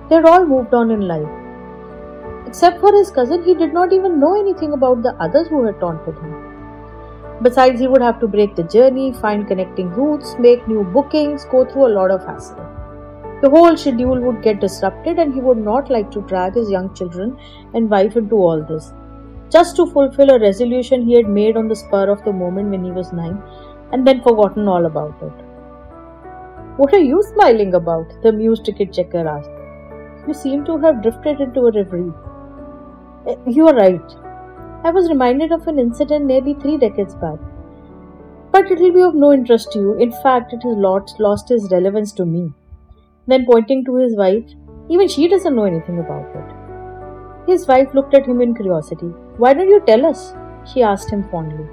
They 0.09 0.15
had 0.15 0.25
all 0.25 0.45
moved 0.45 0.73
on 0.73 0.91
in 0.91 1.07
life. 1.07 2.45
Except 2.45 2.81
for 2.81 2.91
his 2.93 3.11
cousin, 3.11 3.43
he 3.43 3.53
did 3.53 3.73
not 3.73 3.93
even 3.93 4.19
know 4.19 4.37
anything 4.37 4.73
about 4.73 5.03
the 5.03 5.15
others 5.21 5.47
who 5.47 5.63
had 5.63 5.79
taunted 5.79 6.15
him. 6.15 6.52
Besides, 7.43 7.81
he 7.81 7.87
would 7.87 8.01
have 8.01 8.19
to 8.21 8.27
break 8.27 8.55
the 8.55 8.63
journey, 8.63 9.11
find 9.11 9.47
connecting 9.47 9.89
routes, 9.89 10.35
make 10.39 10.67
new 10.67 10.83
bookings, 10.83 11.45
go 11.45 11.65
through 11.65 11.87
a 11.87 11.95
lot 11.97 12.09
of 12.09 12.25
hassle. 12.25 12.65
The 13.41 13.49
whole 13.49 13.75
schedule 13.75 14.21
would 14.21 14.41
get 14.41 14.61
disrupted, 14.61 15.19
and 15.19 15.33
he 15.33 15.41
would 15.41 15.57
not 15.57 15.89
like 15.89 16.09
to 16.11 16.21
drag 16.21 16.55
his 16.55 16.71
young 16.71 16.93
children 16.93 17.37
and 17.73 17.89
wife 17.89 18.15
into 18.15 18.35
all 18.35 18.63
this. 18.63 18.93
Just 19.49 19.75
to 19.75 19.85
fulfill 19.87 20.31
a 20.31 20.39
resolution 20.39 21.05
he 21.05 21.15
had 21.15 21.27
made 21.27 21.57
on 21.57 21.67
the 21.67 21.75
spur 21.75 22.09
of 22.09 22.23
the 22.23 22.31
moment 22.31 22.69
when 22.69 22.85
he 22.85 22.91
was 22.91 23.11
nine, 23.11 23.41
and 23.91 24.07
then 24.07 24.23
forgotten 24.23 24.69
all 24.69 24.85
about 24.85 25.21
it. 25.21 25.43
What 26.77 26.93
are 26.93 27.05
you 27.11 27.21
smiling 27.33 27.73
about? 27.73 28.07
the 28.23 28.29
amused 28.29 28.65
ticket 28.65 28.93
checker 28.93 29.27
asked. 29.27 29.51
You 30.27 30.33
seem 30.33 30.63
to 30.65 30.77
have 30.77 31.03
drifted 31.03 31.41
into 31.41 31.67
a 31.67 31.71
reverie. 31.71 32.13
Eh, 33.27 33.35
you 33.45 33.67
are 33.67 33.75
right. 33.75 34.22
I 34.85 34.91
was 34.91 35.07
reminded 35.07 35.53
of 35.53 35.65
an 35.67 35.79
incident 35.79 36.25
nearly 36.25 36.55
three 36.55 36.77
decades 36.77 37.15
back. 37.15 37.39
But 38.51 38.69
it 38.69 38.79
will 38.79 38.91
be 38.91 39.01
of 39.01 39.15
no 39.15 39.31
interest 39.31 39.71
to 39.71 39.79
you. 39.79 39.93
In 39.93 40.11
fact, 40.11 40.51
it 40.51 40.61
has 40.63 40.75
lost, 40.77 41.51
its 41.51 41.71
relevance 41.71 42.11
to 42.13 42.25
me. 42.25 42.51
Then, 43.25 43.45
pointing 43.49 43.85
to 43.85 43.95
his 43.95 44.17
wife, 44.17 44.43
even 44.89 45.07
she 45.07 45.29
doesn't 45.29 45.55
know 45.55 45.63
anything 45.63 45.99
about 45.99 46.35
it. 46.35 47.49
His 47.49 47.65
wife 47.65 47.93
looked 47.93 48.13
at 48.13 48.25
him 48.25 48.41
in 48.41 48.53
curiosity. 48.55 49.07
Why 49.37 49.53
don't 49.53 49.69
you 49.69 49.81
tell 49.87 50.05
us? 50.05 50.33
she 50.65 50.83
asked 50.83 51.09
him 51.09 51.23
fondly. 51.29 51.65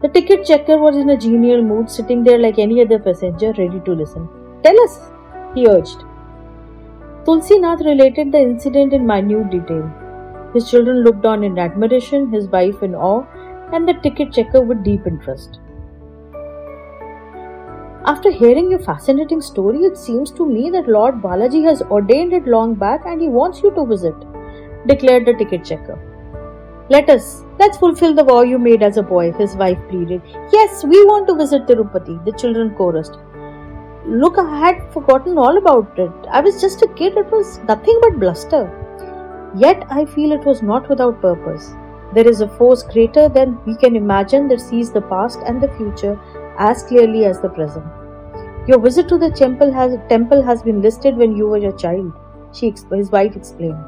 The 0.00 0.08
ticket 0.08 0.46
checker 0.46 0.78
was 0.78 0.96
in 0.96 1.10
a 1.10 1.18
genial 1.18 1.62
mood, 1.62 1.90
sitting 1.90 2.24
there 2.24 2.38
like 2.38 2.58
any 2.58 2.80
other 2.80 2.98
passenger, 2.98 3.52
ready 3.58 3.80
to 3.80 3.92
listen. 3.92 4.26
Tell 4.62 4.80
us, 4.84 5.10
he 5.54 5.68
urged. 5.68 6.02
Tulsinath 7.24 7.84
related 7.84 8.32
the 8.32 8.40
incident 8.40 8.94
in 8.94 9.06
minute 9.06 9.50
detail. 9.50 10.05
His 10.56 10.70
children 10.70 11.04
looked 11.04 11.26
on 11.26 11.44
in 11.44 11.58
admiration, 11.58 12.30
his 12.32 12.46
wife 12.48 12.82
in 12.82 12.94
awe, 12.94 13.24
and 13.74 13.86
the 13.86 13.92
ticket 14.02 14.32
checker 14.32 14.62
with 14.62 14.82
deep 14.82 15.06
interest. 15.06 15.58
After 18.06 18.30
hearing 18.30 18.70
your 18.70 18.78
fascinating 18.78 19.42
story, 19.42 19.80
it 19.80 19.98
seems 19.98 20.30
to 20.30 20.46
me 20.46 20.70
that 20.70 20.88
Lord 20.88 21.16
Balaji 21.16 21.62
has 21.64 21.82
ordained 21.82 22.32
it 22.32 22.46
long 22.46 22.74
back 22.74 23.02
and 23.04 23.20
he 23.20 23.28
wants 23.28 23.62
you 23.62 23.70
to 23.74 23.84
visit, 23.84 24.14
declared 24.86 25.26
the 25.26 25.34
ticket 25.34 25.62
checker. 25.62 25.98
Let 26.88 27.10
us, 27.10 27.44
let's 27.58 27.76
fulfill 27.76 28.14
the 28.14 28.24
vow 28.24 28.40
you 28.40 28.58
made 28.58 28.82
as 28.82 28.96
a 28.96 29.02
boy, 29.02 29.32
his 29.32 29.56
wife 29.56 29.78
pleaded. 29.90 30.22
Yes, 30.54 30.84
we 30.84 31.04
want 31.04 31.28
to 31.28 31.34
visit 31.34 31.66
Tirupati, 31.66 32.24
the 32.24 32.32
children 32.32 32.70
chorused. 32.76 33.20
Look, 34.06 34.38
I 34.38 34.58
had 34.58 34.90
forgotten 34.94 35.36
all 35.36 35.58
about 35.58 35.98
it. 35.98 36.12
I 36.30 36.40
was 36.40 36.62
just 36.62 36.80
a 36.80 36.88
kid, 36.94 37.14
it 37.18 37.30
was 37.30 37.58
nothing 37.68 37.98
but 38.00 38.18
bluster. 38.18 38.85
Yet 39.56 39.86
I 39.90 40.04
feel 40.04 40.32
it 40.32 40.44
was 40.44 40.62
not 40.62 40.88
without 40.88 41.20
purpose. 41.20 41.72
There 42.14 42.28
is 42.28 42.40
a 42.40 42.48
force 42.48 42.82
greater 42.82 43.28
than 43.28 43.58
we 43.66 43.76
can 43.76 43.96
imagine 43.96 44.48
that 44.48 44.60
sees 44.60 44.92
the 44.92 45.00
past 45.00 45.38
and 45.46 45.62
the 45.62 45.72
future 45.76 46.18
as 46.58 46.82
clearly 46.82 47.24
as 47.24 47.40
the 47.40 47.48
present. 47.48 47.86
Your 48.68 48.78
visit 48.80 49.08
to 49.08 49.18
the 49.18 49.30
temple 49.30 49.72
has, 49.72 49.96
temple 50.08 50.42
has 50.42 50.62
been 50.62 50.82
listed 50.82 51.16
when 51.16 51.36
you 51.36 51.46
were 51.46 51.68
a 51.68 51.76
child, 51.76 52.12
she, 52.52 52.74
his 52.90 53.10
wife 53.10 53.36
explained. 53.36 53.78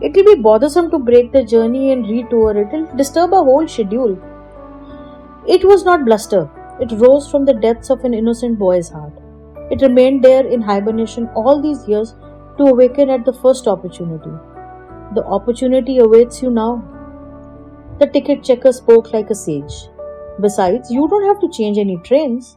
It 0.00 0.14
will 0.14 0.36
be 0.36 0.42
bothersome 0.42 0.90
to 0.90 0.98
break 0.98 1.32
the 1.32 1.42
journey 1.42 1.90
and 1.90 2.08
retour 2.08 2.56
it. 2.56 2.68
Will 2.70 2.86
disturb 2.96 3.34
our 3.34 3.44
whole 3.44 3.66
schedule. 3.66 4.16
It 5.48 5.64
was 5.64 5.84
not 5.84 6.04
bluster. 6.04 6.48
It 6.80 6.92
rose 6.92 7.28
from 7.28 7.44
the 7.44 7.54
depths 7.54 7.90
of 7.90 8.04
an 8.04 8.14
innocent 8.14 8.58
boy's 8.58 8.90
heart. 8.90 9.12
It 9.72 9.82
remained 9.82 10.22
there 10.22 10.46
in 10.46 10.60
hibernation 10.60 11.28
all 11.34 11.60
these 11.60 11.88
years 11.88 12.14
to 12.58 12.64
awaken 12.64 13.10
at 13.10 13.24
the 13.24 13.32
first 13.32 13.66
opportunity. 13.66 14.30
The 15.18 15.24
opportunity 15.24 15.98
awaits 15.98 16.40
you 16.40 16.48
now. 16.48 16.80
The 17.98 18.06
ticket 18.06 18.44
checker 18.44 18.72
spoke 18.72 19.12
like 19.12 19.30
a 19.30 19.34
sage. 19.34 19.88
Besides, 20.40 20.92
you 20.92 21.08
don't 21.08 21.24
have 21.24 21.40
to 21.40 21.48
change 21.48 21.76
any 21.76 21.96
trains. 22.04 22.56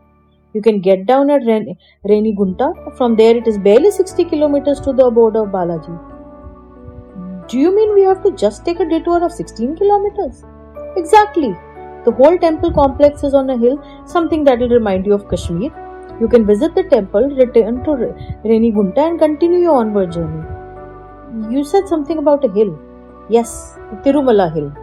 You 0.54 0.62
can 0.62 0.80
get 0.80 1.08
down 1.08 1.32
at 1.32 1.44
Ren- 1.48 1.76
Renigunta. 2.06 2.96
From 3.00 3.16
there, 3.16 3.36
it 3.36 3.48
is 3.48 3.58
barely 3.58 3.90
60 3.90 4.26
kilometers 4.26 4.80
to 4.82 4.94
the 4.94 5.10
border 5.10 5.42
of 5.42 5.50
Balaji. 5.50 5.98
Do 7.48 7.58
you 7.58 7.76
mean 7.76 7.96
we 7.96 8.04
have 8.04 8.22
to 8.26 8.32
just 8.44 8.64
take 8.64 8.80
a 8.80 8.88
detour 8.88 9.24
of 9.24 9.32
16 9.32 9.76
kilometers? 9.78 10.44
Exactly. 10.98 11.58
The 12.06 12.12
whole 12.12 12.38
temple 12.38 12.72
complex 12.72 13.24
is 13.24 13.34
on 13.34 13.50
a 13.50 13.58
hill, 13.58 13.84
something 14.06 14.44
that 14.44 14.60
will 14.60 14.70
remind 14.70 15.08
you 15.08 15.16
of 15.16 15.28
Kashmir. 15.28 15.72
You 16.20 16.28
can 16.28 16.46
visit 16.46 16.76
the 16.76 16.84
temple, 16.84 17.28
return 17.44 17.84
to 17.86 18.16
Renigunta, 18.46 19.10
and 19.10 19.18
continue 19.18 19.62
your 19.62 19.78
onward 19.78 20.12
journey. 20.12 20.61
You 21.32 21.64
said 21.64 21.88
something 21.88 22.18
about 22.18 22.44
a 22.44 22.52
hill. 22.52 22.78
Yes, 23.30 23.78
Tirumala 24.04 24.54
Hill. 24.54 24.74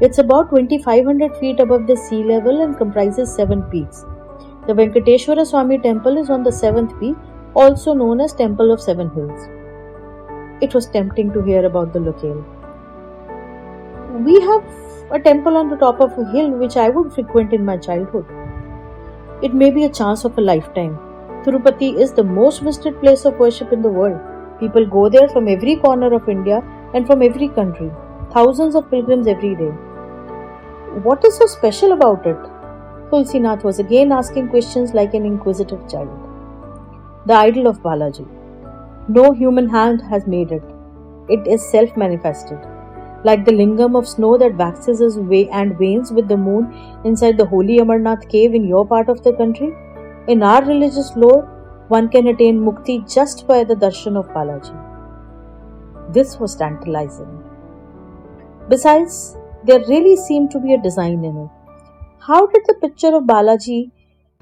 It's 0.00 0.16
about 0.16 0.48
2500 0.48 1.36
feet 1.36 1.60
above 1.60 1.86
the 1.86 1.94
sea 1.94 2.24
level 2.24 2.62
and 2.62 2.78
comprises 2.78 3.34
seven 3.34 3.62
peaks. 3.64 4.06
The 4.66 4.72
Venkateshwara 4.72 5.46
Swami 5.46 5.78
temple 5.78 6.16
is 6.16 6.30
on 6.30 6.42
the 6.42 6.50
seventh 6.50 6.98
peak, 6.98 7.14
also 7.54 7.92
known 7.92 8.22
as 8.22 8.32
Temple 8.32 8.72
of 8.72 8.80
Seven 8.80 9.10
Hills. 9.10 9.46
It 10.62 10.72
was 10.72 10.86
tempting 10.86 11.34
to 11.34 11.42
hear 11.42 11.66
about 11.66 11.92
the 11.92 12.00
locale. 12.00 12.42
We 14.24 14.40
have 14.40 14.64
a 15.10 15.20
temple 15.20 15.54
on 15.58 15.68
the 15.68 15.76
top 15.76 16.00
of 16.00 16.18
a 16.18 16.30
hill 16.32 16.50
which 16.50 16.78
I 16.78 16.88
would 16.88 17.12
frequent 17.12 17.52
in 17.52 17.62
my 17.62 17.76
childhood. 17.76 18.24
It 19.42 19.52
may 19.52 19.70
be 19.70 19.84
a 19.84 19.90
chance 19.90 20.24
of 20.24 20.38
a 20.38 20.40
lifetime. 20.40 20.96
Tirupati 21.44 21.98
is 21.98 22.12
the 22.12 22.24
most 22.24 22.62
visited 22.62 22.98
place 23.00 23.26
of 23.26 23.38
worship 23.38 23.70
in 23.70 23.82
the 23.82 23.90
world. 23.90 24.18
People 24.60 24.86
go 24.86 25.08
there 25.08 25.28
from 25.28 25.48
every 25.48 25.76
corner 25.76 26.12
of 26.14 26.28
India 26.28 26.62
and 26.94 27.06
from 27.06 27.22
every 27.22 27.48
country 27.48 27.90
thousands 28.34 28.74
of 28.74 28.90
pilgrims 28.90 29.26
every 29.28 29.54
day. 29.54 29.72
What 31.08 31.24
is 31.24 31.36
so 31.36 31.46
special 31.46 31.92
about 31.92 32.26
it? 32.26 32.36
Tulsinath 33.10 33.62
was 33.62 33.78
again 33.78 34.12
asking 34.12 34.48
questions 34.48 34.92
like 34.92 35.14
an 35.14 35.24
inquisitive 35.24 35.88
child. 35.88 36.08
The 37.26 37.34
idol 37.34 37.68
of 37.68 37.82
Balaji. 37.82 38.26
No 39.08 39.32
human 39.32 39.68
hand 39.68 40.02
has 40.02 40.26
made 40.26 40.50
it. 40.50 40.62
It 41.28 41.46
is 41.46 41.64
self 41.64 41.96
manifested. 41.96 42.58
Like 43.24 43.44
the 43.44 43.52
lingam 43.52 43.96
of 43.96 44.08
snow 44.08 44.36
that 44.38 44.56
waxes 44.56 45.00
its 45.00 45.16
way 45.16 45.48
and 45.50 45.78
wanes 45.78 46.10
with 46.10 46.28
the 46.28 46.36
moon 46.36 46.72
inside 47.04 47.38
the 47.38 47.46
holy 47.46 47.78
Amarnath 47.78 48.28
cave 48.28 48.54
in 48.54 48.64
your 48.64 48.86
part 48.86 49.08
of 49.08 49.22
the 49.22 49.32
country, 49.32 49.74
in 50.28 50.42
our 50.42 50.64
religious 50.64 51.12
lore, 51.16 51.48
one 51.88 52.08
can 52.08 52.26
attain 52.28 52.60
mukti 52.60 52.98
just 53.12 53.46
by 53.46 53.62
the 53.64 53.74
darshan 53.74 54.16
of 54.16 54.28
Balaji. 54.28 54.74
This 56.12 56.38
was 56.38 56.56
tantalizing. 56.56 57.42
Besides, 58.68 59.36
there 59.64 59.80
really 59.80 60.16
seemed 60.16 60.50
to 60.52 60.58
be 60.60 60.72
a 60.74 60.82
design 60.82 61.24
in 61.24 61.36
it. 61.36 61.50
How 62.20 62.46
did 62.46 62.62
the 62.66 62.74
picture 62.74 63.14
of 63.14 63.24
Balaji 63.24 63.90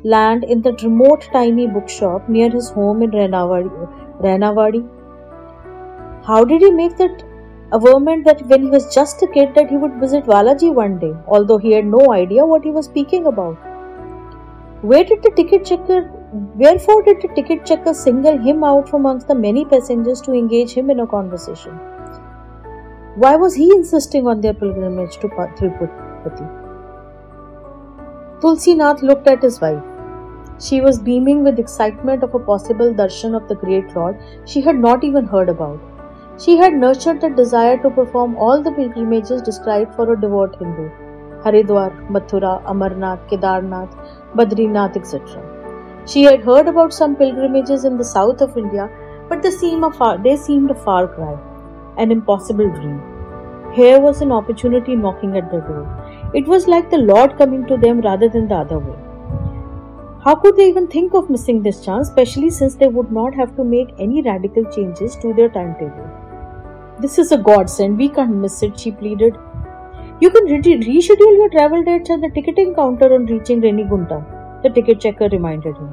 land 0.04 0.44
in 0.44 0.62
that 0.62 0.82
remote 0.82 1.28
tiny 1.32 1.66
bookshop 1.66 2.28
near 2.28 2.48
his 2.50 2.70
home 2.70 3.02
in 3.02 3.10
Rainawadi? 3.10 4.88
How 6.24 6.44
did 6.44 6.62
he 6.62 6.70
make 6.70 6.96
that 6.98 7.24
averment 7.72 8.24
that 8.24 8.46
when 8.46 8.62
he 8.62 8.68
was 8.70 8.94
just 8.94 9.22
a 9.22 9.26
kid 9.26 9.54
that 9.56 9.70
he 9.70 9.76
would 9.76 9.94
visit 9.94 10.24
Balaji 10.24 10.72
one 10.72 10.98
day, 10.98 11.14
although 11.26 11.58
he 11.58 11.72
had 11.72 11.86
no 11.86 12.12
idea 12.12 12.46
what 12.46 12.62
he 12.62 12.70
was 12.70 12.84
speaking 12.86 13.26
about? 13.26 13.56
Where 14.82 15.04
did 15.04 15.22
the 15.22 15.30
ticket 15.30 15.64
checker 15.64 16.10
wherefore 16.32 17.02
did 17.02 17.20
the 17.20 17.28
ticket 17.28 17.66
checker 17.66 17.92
single 17.92 18.38
him 18.38 18.64
out 18.64 18.88
from 18.88 19.02
amongst 19.02 19.28
the 19.28 19.34
many 19.34 19.64
passengers 19.66 20.20
to 20.22 20.32
engage 20.32 20.72
him 20.72 20.88
in 20.88 21.00
a 21.00 21.06
conversation? 21.06 21.72
Why 23.16 23.36
was 23.36 23.54
he 23.54 23.70
insisting 23.70 24.26
on 24.26 24.40
their 24.40 24.54
pilgrimage 24.54 25.18
to 25.18 25.28
Tirupati? 25.28 26.62
Tulsi 28.40 28.74
Nath 28.74 29.02
looked 29.02 29.28
at 29.28 29.42
his 29.42 29.60
wife. 29.60 29.82
She 30.58 30.80
was 30.80 30.98
beaming 30.98 31.44
with 31.44 31.58
excitement 31.58 32.22
of 32.22 32.34
a 32.34 32.38
possible 32.38 32.94
darshan 32.94 33.36
of 33.36 33.48
the 33.48 33.54
great 33.54 33.94
Lord 33.94 34.16
she 34.46 34.62
had 34.62 34.76
not 34.76 35.04
even 35.04 35.26
heard 35.26 35.50
about. 35.50 35.80
She 36.38 36.56
had 36.56 36.72
nurtured 36.72 37.20
the 37.20 37.28
desire 37.28 37.76
to 37.82 37.90
perform 37.90 38.36
all 38.36 38.62
the 38.62 38.72
pilgrimages 38.72 39.42
described 39.42 39.94
for 39.94 40.10
a 40.12 40.20
devout 40.20 40.56
Hindu 40.58 40.88
Haridwar, 41.44 41.90
Mathura, 42.08 42.64
Amarnath, 42.64 43.28
Kedarnath, 43.28 43.94
Badrinath, 44.34 44.96
etc. 44.96 45.51
She 46.06 46.22
had 46.24 46.40
heard 46.40 46.66
about 46.66 46.92
some 46.92 47.14
pilgrimages 47.14 47.84
in 47.84 47.96
the 47.96 48.04
south 48.04 48.40
of 48.40 48.56
India, 48.58 48.90
but 49.28 49.42
they 49.42 49.50
seemed 49.50 49.84
a 49.84 49.90
far, 49.90 50.18
they 50.18 50.36
seemed 50.36 50.70
a 50.70 50.74
far 50.74 51.06
cry, 51.06 51.38
an 51.96 52.10
impossible 52.10 52.68
dream. 52.68 53.00
Here 53.72 54.00
was 54.00 54.20
an 54.20 54.32
opportunity 54.32 54.96
knocking 54.96 55.36
at 55.36 55.50
the 55.50 55.60
door. 55.60 56.30
It 56.34 56.46
was 56.46 56.66
like 56.66 56.90
the 56.90 56.98
Lord 56.98 57.38
coming 57.38 57.66
to 57.66 57.76
them 57.76 58.00
rather 58.00 58.28
than 58.28 58.48
the 58.48 58.56
other 58.56 58.78
way. 58.78 58.98
How 60.24 60.34
could 60.34 60.56
they 60.56 60.68
even 60.68 60.88
think 60.88 61.14
of 61.14 61.30
missing 61.30 61.62
this 61.62 61.84
chance, 61.84 62.08
especially 62.08 62.50
since 62.50 62.74
they 62.74 62.88
would 62.88 63.10
not 63.12 63.34
have 63.34 63.56
to 63.56 63.64
make 63.64 63.94
any 63.98 64.22
radical 64.22 64.64
changes 64.64 65.16
to 65.16 65.32
their 65.34 65.48
timetable? 65.48 66.10
This 67.00 67.18
is 67.18 67.32
a 67.32 67.38
godsend, 67.38 67.96
we 67.96 68.08
can't 68.08 68.36
miss 68.36 68.62
it, 68.62 68.78
she 68.78 68.92
pleaded. 68.92 69.36
You 70.20 70.30
can 70.30 70.44
re- 70.44 70.60
reschedule 70.60 71.36
your 71.38 71.48
travel 71.48 71.82
dates 71.82 72.10
at 72.10 72.20
the 72.20 72.30
ticketing 72.30 72.74
counter 72.74 73.14
on 73.14 73.26
reaching 73.26 73.60
Renigunta, 73.60 74.41
the 74.62 74.70
ticket 74.70 75.00
checker 75.00 75.28
reminded 75.28 75.76
him. 75.76 75.90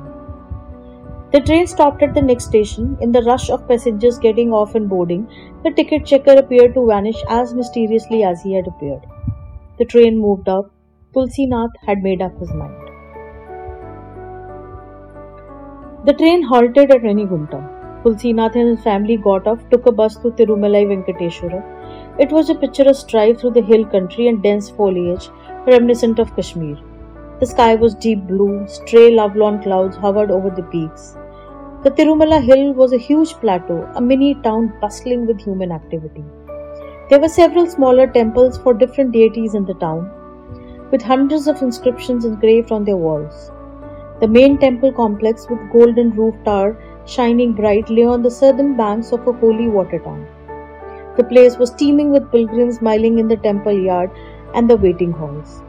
The 1.32 1.42
train 1.42 1.68
stopped 1.68 2.02
at 2.02 2.14
the 2.14 2.22
next 2.22 2.46
station. 2.46 2.98
In 3.02 3.12
the 3.12 3.22
rush 3.22 3.50
of 3.50 3.68
passengers 3.68 4.18
getting 4.18 4.52
off 4.52 4.76
and 4.76 4.90
boarding, 4.90 5.28
the 5.64 5.72
ticket 5.72 6.06
checker 6.06 6.34
appeared 6.34 6.74
to 6.74 6.88
vanish 6.88 7.24
as 7.30 7.54
mysteriously 7.54 8.24
as 8.24 8.42
he 8.42 8.54
had 8.54 8.68
appeared. 8.68 9.06
The 9.78 9.86
train 9.86 10.18
moved 10.18 10.50
up. 10.50 10.72
Tulsi 11.14 11.46
Nath 11.46 11.70
had 11.86 12.00
made 12.00 12.22
up 12.22 12.40
his 12.40 12.52
mind. 12.54 12.90
The 16.06 16.14
train 16.14 16.44
halted 16.44 16.92
at 16.92 17.02
Renigunta. 17.02 17.80
Tulsinath 18.04 18.56
and 18.56 18.70
his 18.70 18.84
family 18.84 19.18
got 19.18 19.46
off, 19.46 19.70
took 19.70 19.86
a 19.86 19.92
bus 19.92 20.16
to 20.16 20.32
Tirumalai 20.32 20.88
Venkateshwara. 20.88 21.62
It 22.18 22.32
was 22.32 22.50
a 22.50 22.56
picturesque 22.56 23.08
drive 23.10 23.40
through 23.40 23.52
the 23.52 23.62
hill 23.62 23.86
country 23.86 24.28
and 24.28 24.42
dense 24.42 24.70
foliage, 24.70 25.30
reminiscent 25.68 26.18
of 26.18 26.34
Kashmir. 26.36 26.78
The 27.40 27.46
sky 27.46 27.76
was 27.76 27.96
deep 27.96 28.28
blue, 28.28 28.68
stray 28.68 29.12
lovelorn 29.12 29.64
clouds 29.64 29.96
hovered 29.96 30.30
over 30.30 30.50
the 30.50 30.64
peaks. 30.64 31.16
The 31.84 31.92
Tirumala 31.92 32.44
hill 32.44 32.74
was 32.74 32.92
a 32.92 32.98
huge 32.98 33.34
plateau, 33.36 33.88
a 33.96 34.02
mini 34.02 34.36
town 34.44 34.74
bustling 34.82 35.26
with 35.26 35.40
human 35.40 35.72
activity. 35.72 36.26
There 37.10 37.22
were 37.22 37.30
several 37.30 37.66
smaller 37.68 38.08
temples 38.08 38.58
for 38.58 38.74
different 38.74 39.14
deities 39.14 39.56
in 39.56 39.64
the 39.64 39.76
town, 39.76 40.12
with 40.92 41.02
hundreds 41.02 41.48
of 41.48 41.62
inscriptions 41.62 42.26
engraved 42.26 42.74
on 42.74 42.84
their 42.84 42.98
walls. 42.98 43.52
The 44.20 44.28
main 44.28 44.58
temple 44.58 44.92
complex 44.92 45.48
with 45.50 45.72
golden 45.72 46.12
roof 46.12 46.36
tower 46.44 46.78
shining 47.06 47.54
bright 47.54 47.90
lay 47.90 48.04
on 48.04 48.22
the 48.22 48.30
southern 48.32 48.76
banks 48.76 49.14
of 49.14 49.26
a 49.26 49.32
holy 49.32 49.70
water 49.70 50.00
town. 50.00 50.28
The 51.16 51.24
place 51.24 51.58
was 51.58 51.72
teeming 51.72 52.12
with 52.12 52.30
pilgrims 52.34 52.82
milling 52.82 53.18
in 53.18 53.30
the 53.30 53.38
temple 53.38 53.72
yard 53.72 54.12
and 54.54 54.70
the 54.70 54.76
waiting 54.76 55.14
halls. 55.14 55.62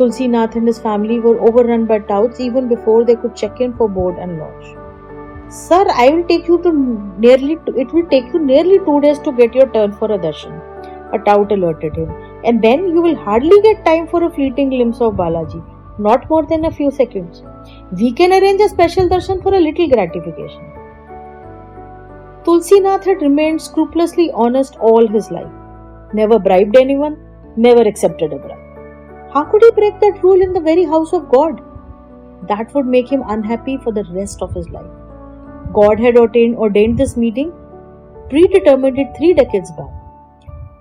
Tulsi 0.00 0.26
Nath 0.28 0.56
and 0.56 0.66
his 0.66 0.78
family 0.78 1.20
were 1.20 1.38
overrun 1.46 1.84
by 1.84 1.98
touts 2.10 2.40
even 2.40 2.68
before 2.68 3.04
they 3.04 3.16
could 3.16 3.36
check 3.36 3.60
in 3.60 3.74
for 3.74 3.86
board 3.86 4.16
and 4.18 4.38
lodge. 4.38 4.68
Sir, 5.52 5.84
I 5.92 6.08
will 6.08 6.24
take 6.24 6.48
you 6.48 6.56
to 6.62 6.72
nearly 7.24 7.58
it 7.82 7.92
will 7.92 8.06
take 8.12 8.32
you 8.32 8.38
nearly 8.38 8.78
two 8.86 9.00
days 9.02 9.18
to 9.26 9.32
get 9.40 9.54
your 9.54 9.66
turn 9.74 9.92
for 9.92 10.10
a 10.10 10.18
darshan. 10.18 10.54
A 11.12 11.18
tout 11.18 11.52
alerted 11.52 11.96
him. 11.96 12.08
And 12.44 12.62
then 12.62 12.86
you 12.88 13.02
will 13.02 13.14
hardly 13.14 13.60
get 13.60 13.84
time 13.84 14.06
for 14.06 14.22
a 14.24 14.30
fleeting 14.30 14.70
glimpse 14.70 15.02
of 15.02 15.16
Balaji, 15.16 15.60
not 15.98 16.30
more 16.30 16.46
than 16.46 16.64
a 16.64 16.70
few 16.70 16.90
seconds. 16.90 17.42
We 18.00 18.10
can 18.12 18.32
arrange 18.32 18.62
a 18.62 18.70
special 18.70 19.06
darshan 19.06 19.42
for 19.42 19.54
a 19.54 19.60
little 19.60 19.88
gratification. 19.96 20.72
Tulsinath 22.44 23.04
had 23.04 23.20
remained 23.20 23.60
scrupulously 23.60 24.30
honest 24.32 24.76
all 24.76 25.06
his 25.06 25.30
life. 25.30 25.52
Never 26.14 26.38
bribed 26.38 26.74
anyone, 26.86 27.22
never 27.56 27.82
accepted 27.82 28.32
a 28.32 28.38
bribe. 28.38 28.69
How 29.32 29.44
could 29.44 29.62
he 29.62 29.70
break 29.70 30.00
that 30.00 30.22
rule 30.24 30.40
in 30.42 30.52
the 30.52 30.60
very 30.60 30.84
house 30.84 31.12
of 31.12 31.28
God? 31.28 31.60
That 32.48 32.74
would 32.74 32.86
make 32.86 33.08
him 33.10 33.22
unhappy 33.28 33.76
for 33.76 33.92
the 33.92 34.04
rest 34.12 34.42
of 34.42 34.52
his 34.52 34.68
life. 34.70 34.90
God 35.72 36.00
had 36.00 36.16
ordained, 36.16 36.56
ordained 36.56 36.98
this 36.98 37.16
meeting, 37.16 37.52
predetermined 38.28 38.98
it 38.98 39.16
three 39.16 39.34
decades 39.34 39.70
back. 39.72 39.90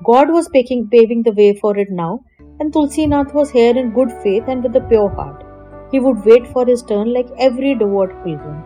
God 0.03 0.31
was 0.31 0.49
paving, 0.49 0.87
paving 0.89 1.21
the 1.23 1.31
way 1.31 1.53
for 1.53 1.77
it 1.77 1.91
now, 1.91 2.23
and 2.59 2.73
Tulsinath 2.73 3.35
was 3.35 3.51
here 3.51 3.77
in 3.77 3.93
good 3.93 4.11
faith 4.23 4.45
and 4.47 4.63
with 4.63 4.75
a 4.75 4.81
pure 4.81 5.09
heart. 5.09 5.45
He 5.91 5.99
would 5.99 6.25
wait 6.25 6.47
for 6.47 6.65
his 6.65 6.81
turn 6.81 7.13
like 7.13 7.29
every 7.37 7.75
devout 7.75 8.23
pilgrim. 8.23 8.63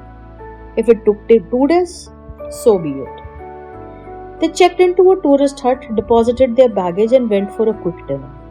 If 0.78 0.88
it 0.88 1.04
took 1.04 1.28
two 1.28 1.68
days, 1.68 2.10
so 2.50 2.80
be 2.80 2.92
it. 2.92 4.40
They 4.40 4.48
checked 4.48 4.80
into 4.80 5.12
a 5.12 5.22
tourist 5.22 5.60
hut, 5.60 5.94
deposited 5.96 6.56
their 6.56 6.70
baggage, 6.70 7.12
and 7.12 7.30
went 7.30 7.52
for 7.52 7.68
a 7.68 7.74
quick 7.74 8.08
dinner. 8.08 8.43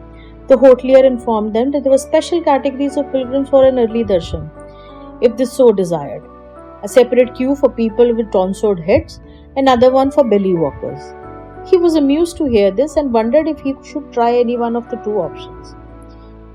The 0.47 0.57
hotelier 0.57 1.05
informed 1.05 1.55
them 1.55 1.71
that 1.71 1.83
there 1.83 1.91
were 1.91 1.97
special 1.97 2.41
categories 2.41 2.97
of 2.97 3.11
pilgrims 3.11 3.49
for 3.49 3.65
an 3.65 3.79
early 3.79 4.03
darshan, 4.03 4.49
if 5.21 5.37
they 5.37 5.45
so 5.45 5.71
desired. 5.71 6.23
A 6.83 6.87
separate 6.87 7.33
queue 7.33 7.55
for 7.55 7.69
people 7.69 8.13
with 8.13 8.31
tonsured 8.31 8.79
heads, 8.79 9.21
another 9.55 9.91
one 9.91 10.11
for 10.11 10.23
belly 10.23 10.53
walkers. 10.53 11.13
He 11.65 11.77
was 11.77 11.95
amused 11.95 12.35
to 12.37 12.45
hear 12.45 12.71
this 12.71 12.97
and 12.97 13.13
wondered 13.13 13.47
if 13.47 13.61
he 13.61 13.73
should 13.83 14.11
try 14.11 14.33
any 14.33 14.57
one 14.57 14.75
of 14.75 14.89
the 14.89 14.97
two 14.97 15.17
options. 15.17 15.75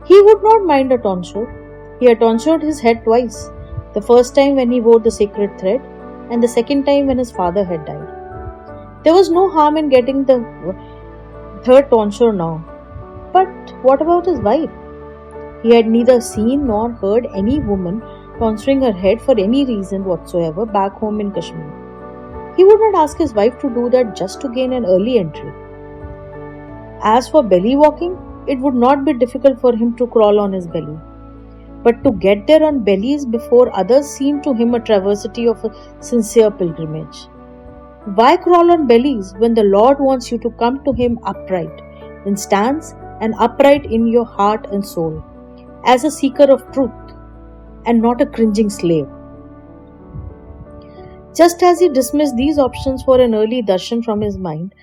He 0.07 0.20
would 0.20 0.42
not 0.42 0.64
mind 0.64 0.92
a 0.92 0.98
tonsure, 0.98 1.96
he 2.01 2.07
had 2.07 2.20
tonsured 2.20 2.62
his 2.62 2.81
head 2.81 3.05
twice 3.05 3.51
the 3.94 4.03
first 4.03 4.35
time 4.35 4.57
when 4.57 4.70
he 4.70 4.81
wore 4.81 5.01
the 5.01 5.11
sacred 5.11 5.59
thread, 5.59 5.81
and 6.31 6.42
the 6.42 6.48
second 6.48 6.85
time 6.85 7.07
when 7.07 7.18
his 7.18 7.33
father 7.33 7.64
had 7.64 7.87
died. 7.87 8.09
There 9.03 9.14
was 9.14 9.31
no 9.31 9.48
harm 9.48 9.79
in 9.79 9.88
getting 9.88 10.24
the 10.24 10.38
third 11.64 11.88
tonsure 11.90 12.33
now. 12.33 12.64
What 13.83 14.03
about 14.03 14.27
his 14.27 14.41
wife? 14.41 14.71
He 15.62 15.75
had 15.75 15.87
neither 15.87 16.21
seen 16.21 16.67
nor 16.67 16.91
heard 16.93 17.27
any 17.35 17.59
woman 17.61 18.01
tonsuring 18.38 18.81
her 18.83 18.93
head 18.93 19.21
for 19.21 19.38
any 19.38 19.64
reason 19.64 20.05
whatsoever 20.05 20.67
back 20.67 20.93
home 20.93 21.21
in 21.21 21.33
Kashmir. 21.33 22.55
He 22.57 22.64
would 22.64 22.81
not 22.81 23.03
ask 23.03 23.19
his 23.19 23.35
wife 23.35 23.59
to 23.61 23.71
do 23.71 23.88
that 23.91 24.17
just 24.17 24.41
to 24.41 24.49
gain 24.49 24.73
an 24.73 24.87
early 24.87 25.19
entry. 25.19 25.53
As 27.03 27.29
for 27.29 27.43
belly 27.43 27.77
walking, 27.77 28.19
it 28.47 28.59
would 28.59 28.75
not 28.75 29.05
be 29.05 29.12
difficult 29.12 29.61
for 29.61 29.75
him 29.75 29.97
to 29.97 30.07
crawl 30.07 30.41
on 30.41 30.53
his 30.53 30.67
belly 30.67 30.99
but 31.83 32.03
to 32.05 32.11
get 32.12 32.47
there 32.47 32.64
on 32.64 32.83
bellies 32.83 33.25
before 33.25 33.75
others 33.75 34.07
seemed 34.07 34.43
to 34.43 34.53
him 34.53 34.75
a 34.75 34.81
travesty 34.81 35.47
of 35.47 35.64
a 35.64 35.71
sincere 36.01 36.51
pilgrimage. 36.51 37.29
Why 38.14 38.37
crawl 38.37 38.71
on 38.71 38.87
bellies 38.87 39.35
when 39.38 39.55
the 39.55 39.64
Lord 39.64 40.01
wants 40.01 40.33
you 40.33 40.38
to 40.38 40.51
come 40.51 40.83
to 40.85 40.93
Him 40.93 41.19
upright, 41.25 41.83
in 42.25 42.37
stance 42.37 42.95
and 43.21 43.35
upright 43.39 43.85
in 43.87 44.07
your 44.07 44.25
heart 44.25 44.67
and 44.73 44.85
soul, 44.85 45.23
as 45.85 46.05
a 46.05 46.11
seeker 46.11 46.51
of 46.51 46.71
truth 46.73 46.91
and 47.87 48.03
not 48.03 48.21
a 48.21 48.27
cringing 48.27 48.71
slave? 48.71 49.09
Just 51.35 51.63
as 51.63 51.81
he 51.81 51.89
dismissed 51.89 52.37
these 52.37 52.59
options 52.59 53.03
for 53.03 53.21
an 53.21 53.35
early 53.35 53.63
darshan 53.63 54.05
from 54.05 54.21
his 54.21 54.37
mind, 54.37 54.75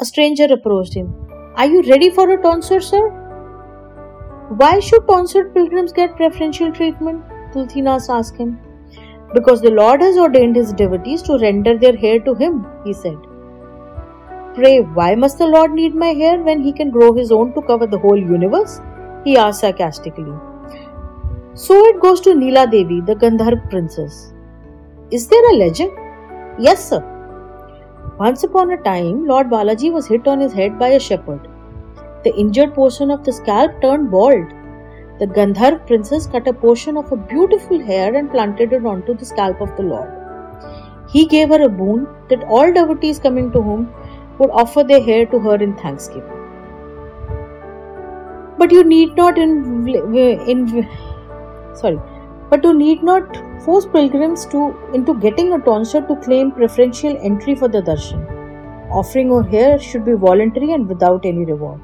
a 0.00 0.04
stranger 0.04 0.44
approached 0.44 0.94
him. 0.94 1.14
Are 1.56 1.66
you 1.66 1.82
ready 1.82 2.10
for 2.10 2.28
a 2.30 2.42
tonsure, 2.42 2.82
sir? 2.82 3.08
Why 4.48 4.78
should 4.80 5.08
tonsured 5.08 5.54
pilgrims 5.54 5.92
get 5.92 6.16
preferential 6.16 6.70
treatment? 6.70 7.24
Tulsinath 7.52 8.10
asked 8.10 8.36
him. 8.36 8.58
Because 9.34 9.60
the 9.60 9.70
Lord 9.70 10.02
has 10.02 10.18
ordained 10.18 10.56
his 10.56 10.72
devotees 10.72 11.22
to 11.22 11.38
render 11.38 11.76
their 11.78 11.96
hair 11.96 12.20
to 12.20 12.34
him, 12.34 12.66
he 12.84 12.92
said. 12.92 13.16
Pray, 14.56 14.80
why 14.80 15.14
must 15.14 15.36
the 15.38 15.46
Lord 15.46 15.72
need 15.72 15.94
my 15.94 16.12
hair 16.20 16.38
when 16.42 16.62
he 16.62 16.72
can 16.72 16.90
grow 16.90 17.12
his 17.12 17.30
own 17.30 17.52
to 17.52 17.60
cover 17.60 17.86
the 17.86 17.98
whole 17.98 18.18
universe? 18.18 18.80
He 19.22 19.36
asked 19.36 19.60
sarcastically. 19.60 20.32
So 21.52 21.84
it 21.88 22.00
goes 22.00 22.22
to 22.22 22.34
Neela 22.34 22.66
Devi, 22.66 23.02
the 23.02 23.14
Gandharv 23.14 23.68
princess. 23.68 24.32
Is 25.10 25.28
there 25.28 25.50
a 25.50 25.56
legend? 25.56 25.92
Yes, 26.58 26.88
sir. 26.88 27.02
Once 28.18 28.44
upon 28.44 28.70
a 28.70 28.82
time, 28.82 29.26
Lord 29.26 29.50
Balaji 29.50 29.92
was 29.92 30.06
hit 30.06 30.26
on 30.26 30.40
his 30.40 30.54
head 30.54 30.78
by 30.78 30.88
a 30.88 31.00
shepherd. 31.00 31.48
The 32.24 32.34
injured 32.34 32.72
portion 32.74 33.10
of 33.10 33.24
the 33.24 33.32
scalp 33.32 33.82
turned 33.82 34.10
bald. 34.10 34.46
the 35.18 35.26
Gandharv 35.26 35.86
princess 35.86 36.26
cut 36.26 36.48
a 36.48 36.52
portion 36.52 36.96
of 36.96 37.08
her 37.10 37.16
beautiful 37.16 37.80
hair 37.80 38.14
and 38.14 38.30
planted 38.30 38.72
it 38.72 38.84
onto 38.84 39.14
the 39.14 39.24
scalp 39.24 39.60
of 39.60 39.74
the 39.76 39.82
Lord. 39.82 40.10
He 41.08 41.26
gave 41.26 41.48
her 41.48 41.62
a 41.62 41.68
boon 41.68 42.06
that 42.28 42.44
all 42.44 42.72
devotees 42.72 43.18
coming 43.18 43.50
to 43.52 43.62
him 43.62 43.88
would 44.38 44.50
offer 44.50 44.84
their 44.84 45.02
hair 45.02 45.26
to 45.26 45.38
her 45.38 45.56
in 45.56 45.76
thanksgiving. 45.76 46.36
But 48.58 48.72
you 48.72 48.84
need 48.84 49.16
not 49.16 49.38
in, 49.38 49.88
in 49.88 50.88
sorry, 51.74 52.00
but 52.50 52.64
you 52.64 52.72
need 52.72 53.02
not 53.02 53.36
force 53.64 53.86
pilgrims 53.86 54.46
to 54.46 54.74
into 54.94 55.18
getting 55.20 55.52
a 55.52 55.58
tonsure 55.58 56.06
to 56.06 56.16
claim 56.16 56.52
preferential 56.52 57.18
entry 57.20 57.54
for 57.54 57.68
the 57.68 57.82
darshan. 57.82 58.24
Offering 58.90 59.30
her 59.30 59.42
hair 59.42 59.78
should 59.78 60.04
be 60.04 60.12
voluntary 60.12 60.72
and 60.72 60.88
without 60.88 61.26
any 61.26 61.44
reward. 61.44 61.80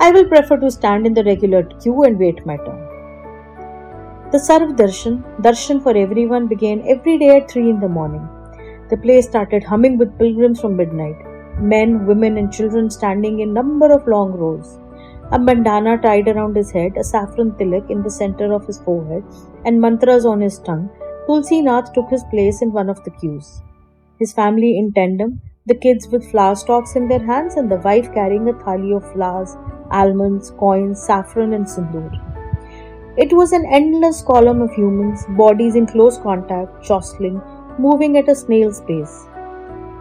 I 0.00 0.10
will 0.10 0.26
prefer 0.26 0.56
to 0.58 0.70
stand 0.70 1.06
in 1.06 1.14
the 1.14 1.24
regular 1.24 1.64
queue 1.64 2.04
and 2.04 2.18
wait 2.18 2.44
my 2.46 2.56
turn. 2.56 2.80
The 4.32 4.38
Sarv 4.38 4.76
Darshan, 4.76 5.22
darshan 5.42 5.82
for 5.82 5.96
everyone, 5.96 6.48
began 6.48 6.82
every 6.88 7.18
day 7.18 7.36
at 7.36 7.50
3 7.50 7.70
in 7.70 7.78
the 7.80 7.88
morning. 7.88 8.26
The 8.90 8.96
place 8.96 9.26
started 9.26 9.62
humming 9.62 9.96
with 9.98 10.18
pilgrims 10.18 10.60
from 10.60 10.76
midnight. 10.76 11.33
Men, 11.58 12.06
women, 12.06 12.36
and 12.36 12.52
children 12.52 12.90
standing 12.90 13.40
in 13.40 13.52
number 13.52 13.92
of 13.92 14.06
long 14.06 14.32
rows. 14.32 14.78
A 15.32 15.38
bandana 15.38 15.96
tied 15.98 16.28
around 16.28 16.56
his 16.56 16.70
head, 16.70 16.96
a 16.98 17.04
saffron 17.04 17.52
tilak 17.52 17.90
in 17.90 18.02
the 18.02 18.10
center 18.10 18.52
of 18.52 18.66
his 18.66 18.80
forehead, 18.80 19.24
and 19.64 19.80
mantras 19.80 20.26
on 20.26 20.40
his 20.40 20.58
tongue, 20.58 20.90
Tulsi 21.26 21.62
Nath 21.62 21.92
took 21.92 22.10
his 22.10 22.24
place 22.24 22.60
in 22.60 22.72
one 22.72 22.90
of 22.90 23.02
the 23.04 23.10
queues. 23.10 23.62
His 24.18 24.32
family 24.32 24.78
in 24.78 24.92
tandem, 24.92 25.40
the 25.66 25.74
kids 25.74 26.08
with 26.08 26.30
flower 26.30 26.54
stalks 26.54 26.94
in 26.94 27.08
their 27.08 27.24
hands, 27.24 27.54
and 27.54 27.70
the 27.70 27.78
wife 27.78 28.12
carrying 28.12 28.48
a 28.48 28.52
thali 28.52 28.94
of 28.94 29.12
flowers 29.12 29.56
almonds, 29.90 30.50
coins, 30.50 31.02
saffron, 31.02 31.52
and 31.52 31.66
sindoor. 31.66 32.10
It 33.16 33.32
was 33.32 33.52
an 33.52 33.64
endless 33.66 34.22
column 34.22 34.60
of 34.60 34.72
humans, 34.72 35.24
bodies 35.30 35.76
in 35.76 35.86
close 35.86 36.18
contact, 36.18 36.84
jostling, 36.84 37.40
moving 37.78 38.18
at 38.18 38.28
a 38.28 38.34
snail's 38.34 38.80
pace. 38.82 39.26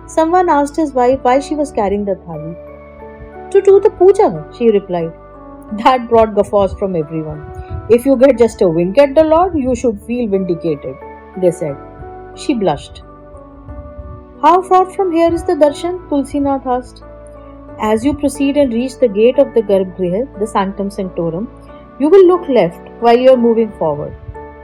Someone 0.05 0.49
asked 0.49 0.75
his 0.75 0.93
wife 0.93 1.19
why 1.23 1.39
she 1.39 1.55
was 1.55 1.71
carrying 1.71 2.05
the 2.05 2.15
thali. 2.15 3.51
To 3.51 3.61
do 3.61 3.79
the 3.79 3.89
puja, 3.89 4.45
she 4.57 4.69
replied. 4.71 5.13
That 5.83 6.09
brought 6.09 6.35
guffaws 6.35 6.73
from 6.73 6.95
everyone. 6.95 7.41
If 7.89 8.05
you 8.05 8.17
get 8.17 8.37
just 8.37 8.61
a 8.61 8.67
wink 8.67 8.97
at 8.97 9.15
the 9.15 9.23
Lord, 9.23 9.55
you 9.55 9.75
should 9.75 10.01
feel 10.01 10.29
vindicated, 10.29 10.95
they 11.41 11.51
said. 11.51 11.77
She 12.35 12.53
blushed. 12.53 13.03
How 14.41 14.61
far 14.61 14.89
from 14.91 15.11
here 15.11 15.33
is 15.33 15.43
the 15.43 15.53
darshan? 15.53 16.09
Tulsinath 16.09 16.65
asked. 16.65 17.03
As 17.79 18.03
you 18.03 18.13
proceed 18.13 18.57
and 18.57 18.73
reach 18.73 18.97
the 18.99 19.07
gate 19.07 19.39
of 19.39 19.53
the 19.53 19.61
Garbhagriha, 19.61 20.39
the 20.39 20.45
Sanctum 20.45 20.89
Sanctorum, 20.89 21.47
you 21.99 22.09
will 22.09 22.27
look 22.27 22.47
left 22.49 22.89
while 22.99 23.17
you 23.17 23.31
are 23.31 23.37
moving 23.37 23.71
forward. 23.73 24.13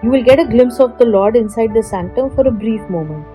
You 0.03 0.09
will 0.09 0.23
get 0.23 0.39
a 0.39 0.45
glimpse 0.45 0.79
of 0.79 0.97
the 0.97 1.05
Lord 1.05 1.35
inside 1.35 1.73
the 1.73 1.83
sanctum 1.83 2.29
for 2.35 2.47
a 2.47 2.51
brief 2.51 2.81
moment. 2.89 3.25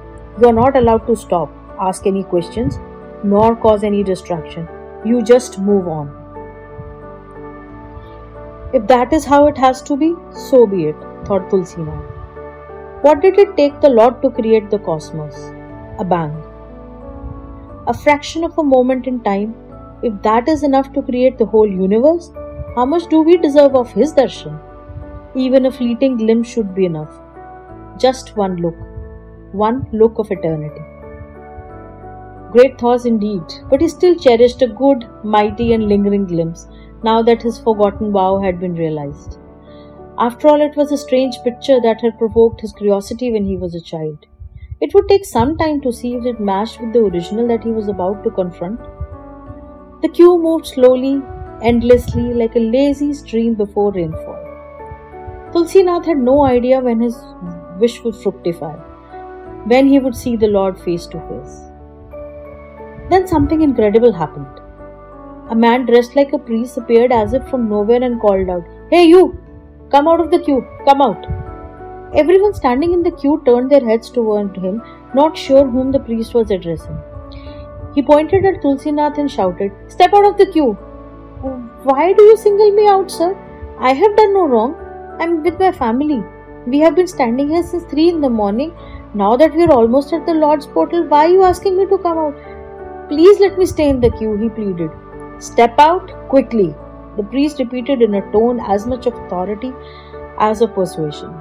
You 0.41 0.49
are 0.49 0.53
not 0.53 0.77
allowed 0.77 1.07
to 1.07 1.17
stop, 1.17 1.51
ask 1.81 2.07
any 2.07 2.23
questions, 2.23 2.79
nor 3.23 3.57
cause 3.57 3.85
any 3.85 4.03
distraction. 4.03 4.69
You 5.05 5.23
just 5.23 5.59
move 5.59 5.89
on. 5.89 6.09
If 8.73 8.87
that 8.89 9.13
is 9.13 9.25
how 9.25 9.47
it 9.47 9.59
has 9.59 9.83
to 9.83 9.97
be, 9.97 10.15
so 10.33 10.67
be 10.67 10.87
it, 10.87 10.97
thought 11.27 11.51
Tulsinath. 11.51 13.03
What 13.03 13.21
did 13.21 13.39
it 13.39 13.57
take 13.57 13.81
the 13.81 13.89
Lord 13.89 14.23
to 14.23 14.31
create 14.31 14.71
the 14.71 14.79
cosmos? 14.79 15.53
A 15.99 16.05
bang. 16.05 16.35
A 17.87 17.95
fraction 17.95 18.45
of 18.45 18.57
a 18.59 18.65
moment 18.65 19.07
in 19.07 19.23
time 19.23 19.55
if 20.05 20.21
that 20.23 20.49
is 20.49 20.63
enough 20.63 20.93
to 20.93 21.03
create 21.03 21.39
the 21.39 21.47
whole 21.47 21.67
universe, 21.67 22.31
how 22.75 22.85
much 22.85 23.07
do 23.09 23.23
we 23.23 23.39
deserve 23.39 23.75
of 23.75 23.93
His 23.93 24.13
darshan? 24.13 24.59
Even 25.35 25.65
a 25.65 25.71
fleeting 25.73 26.19
glimpse 26.19 26.51
should 26.51 26.75
be 26.75 26.85
enough. 26.85 27.13
Just 27.99 28.37
one 28.37 28.57
look, 28.57 28.75
one 29.53 29.87
look 29.93 30.19
of 30.19 30.31
eternity. 30.31 30.83
Great 32.55 32.79
thoughts 32.79 33.05
indeed, 33.05 33.43
but 33.69 33.81
he 33.81 33.89
still 33.89 34.15
cherished 34.15 34.63
a 34.63 34.69
good, 34.69 35.09
mighty, 35.25 35.73
and 35.73 35.89
lingering 35.89 36.25
glimpse 36.25 36.69
now 37.03 37.21
that 37.21 37.43
his 37.43 37.59
forgotten 37.59 38.13
vow 38.13 38.39
had 38.39 38.61
been 38.61 38.77
realized. 38.77 39.39
After 40.19 40.47
all, 40.47 40.61
it 40.61 40.77
was 40.77 40.93
a 40.93 40.97
strange 40.97 41.37
picture 41.43 41.81
that 41.81 42.01
had 42.01 42.17
provoked 42.17 42.61
his 42.61 42.73
curiosity 42.73 43.33
when 43.33 43.45
he 43.45 43.57
was 43.57 43.75
a 43.75 43.81
child. 43.81 44.27
It 44.81 44.95
would 44.95 45.09
take 45.09 45.25
some 45.25 45.59
time 45.59 45.81
to 45.81 45.93
see 45.93 46.15
if 46.15 46.25
it 46.25 46.39
matched 46.39 46.81
with 46.81 46.93
the 46.93 47.01
original 47.01 47.49
that 47.49 47.65
he 47.65 47.73
was 47.73 47.89
about 47.89 48.23
to 48.23 48.31
confront. 48.31 48.79
The 50.03 50.09
queue 50.09 50.39
moved 50.39 50.67
slowly, 50.67 51.21
endlessly, 51.61 52.33
like 52.35 52.55
a 52.55 52.61
lazy 52.61 53.15
stream 53.15 53.55
before 53.55 53.91
rainfall. 53.93 54.39
Tulsinath 55.53 56.07
had 56.07 56.19
no 56.19 56.45
idea 56.45 56.79
when 56.81 57.01
his 57.01 57.19
wish 57.81 58.01
would 58.05 58.15
fructify, 58.15 58.77
when 59.67 59.89
he 59.89 59.99
would 59.99 60.15
see 60.15 60.37
the 60.37 60.47
Lord 60.47 60.79
face 60.79 61.09
to 61.09 61.19
face. 61.29 61.64
Then 63.11 63.27
something 63.27 63.63
incredible 63.63 64.13
happened. 64.13 64.47
A 65.51 65.55
man 65.55 65.85
dressed 65.87 66.17
like 66.17 66.33
a 66.33 66.39
priest 66.39 66.79
appeared 66.79 67.13
as 67.13 67.35
if 67.35 67.47
from 67.49 67.69
nowhere 67.69 68.03
and 68.03 68.21
called 68.21 68.49
out, 68.49 68.65
Hey, 68.91 69.05
you! 69.05 69.39
Come 69.91 70.09
out 70.09 70.21
of 70.21 70.31
the 70.31 70.39
queue! 70.39 70.67
Come 70.87 71.03
out! 71.03 71.27
Everyone 72.15 72.55
standing 72.55 72.93
in 72.93 73.03
the 73.03 73.11
queue 73.11 73.43
turned 73.45 73.71
their 73.71 73.85
heads 73.85 74.09
toward 74.09 74.57
him, 74.57 74.83
not 75.15 75.37
sure 75.37 75.69
whom 75.69 75.93
the 75.93 76.01
priest 76.01 76.33
was 76.33 76.51
addressing. 76.51 76.99
He 77.95 78.03
pointed 78.03 78.45
at 78.45 78.63
Tulsinath 78.63 79.19
and 79.19 79.31
shouted, 79.31 79.71
Step 79.89 80.15
out 80.15 80.25
of 80.25 80.39
the 80.39 80.47
queue! 80.47 80.73
Why 81.83 82.13
do 82.15 82.23
you 82.23 82.37
single 82.37 82.71
me 82.73 82.89
out, 82.89 83.11
sir? 83.11 83.37
I 83.79 83.93
have 83.93 84.17
done 84.17 84.33
no 84.33 84.47
wrong. 84.47 84.75
I'm 85.21 85.43
with 85.43 85.59
my 85.61 85.73
family. 85.73 86.25
We 86.67 86.79
have 86.79 86.95
been 86.95 87.07
standing 87.07 87.51
here 87.51 87.63
since 87.63 87.85
3 87.85 88.09
in 88.09 88.21
the 88.23 88.31
morning. 88.31 88.75
Now 89.13 89.37
that 89.37 89.55
we 89.55 89.65
are 89.65 89.73
almost 89.73 90.13
at 90.13 90.25
the 90.25 90.33
Lord's 90.33 90.67
portal, 90.67 91.07
why 91.07 91.27
are 91.27 91.29
you 91.29 91.43
asking 91.43 91.77
me 91.77 91.87
to 91.87 91.99
come 91.99 92.19
out? 92.19 92.35
Please 93.09 93.39
let 93.41 93.59
me 93.59 93.67
stay 93.67 93.89
in 93.89 94.01
the 94.01 94.11
queue, 94.11 94.37
he 94.37 94.49
pleaded. 94.49 94.91
Step 95.39 95.79
out 95.79 96.11
quickly, 96.29 96.75
the 97.17 97.23
priest 97.23 97.59
repeated 97.59 98.03
in 98.03 98.15
a 98.15 98.33
tone 98.33 98.61
as 98.61 98.87
much 98.87 99.07
of 99.07 99.15
authority 99.15 99.73
as 100.39 100.63
of 100.63 100.75
persuasion. 100.75 101.35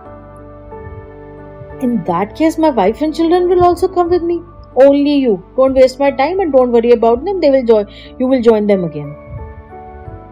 In 1.82 2.04
that 2.04 2.36
case, 2.36 2.58
my 2.58 2.70
wife 2.70 3.02
and 3.02 3.16
children 3.16 3.48
will 3.50 3.64
also 3.64 3.88
come 3.88 4.10
with 4.10 4.24
me. 4.24 4.42
Only 4.76 5.16
you. 5.16 5.44
Don't 5.56 5.74
waste 5.74 6.00
my 6.00 6.12
time 6.12 6.40
and 6.40 6.52
don't 6.52 6.72
worry 6.72 6.92
about 6.92 7.24
them. 7.26 7.40
They 7.40 7.52
will 7.52 7.66
join. 7.66 7.88
You 8.20 8.28
will 8.28 8.42
join 8.42 8.68
them 8.68 8.84
again. 8.84 9.16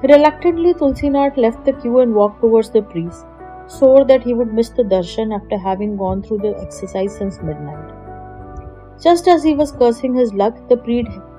Reluctantly, 0.04 0.74
Tulsinath 0.74 1.38
left 1.38 1.64
the 1.64 1.74
queue 1.74 2.00
and 2.00 2.14
walked 2.14 2.42
towards 2.42 2.72
the 2.72 2.82
priest, 2.82 3.26
sore 3.68 4.04
that 4.06 4.24
he 4.24 4.34
would 4.34 4.54
miss 4.54 4.70
the 4.70 4.84
darshan 4.84 5.36
after 5.40 5.58
having 5.58 5.96
gone 5.96 6.24
through 6.24 6.40
the 6.40 6.58
exercise 6.60 7.16
since 7.16 7.42
midnight. 7.42 8.01
Just 9.04 9.28
as 9.28 9.44
he 9.44 9.56
was 9.56 9.72
cursing 9.72 10.14
his 10.14 10.34
luck, 10.34 10.56
the 10.70 10.78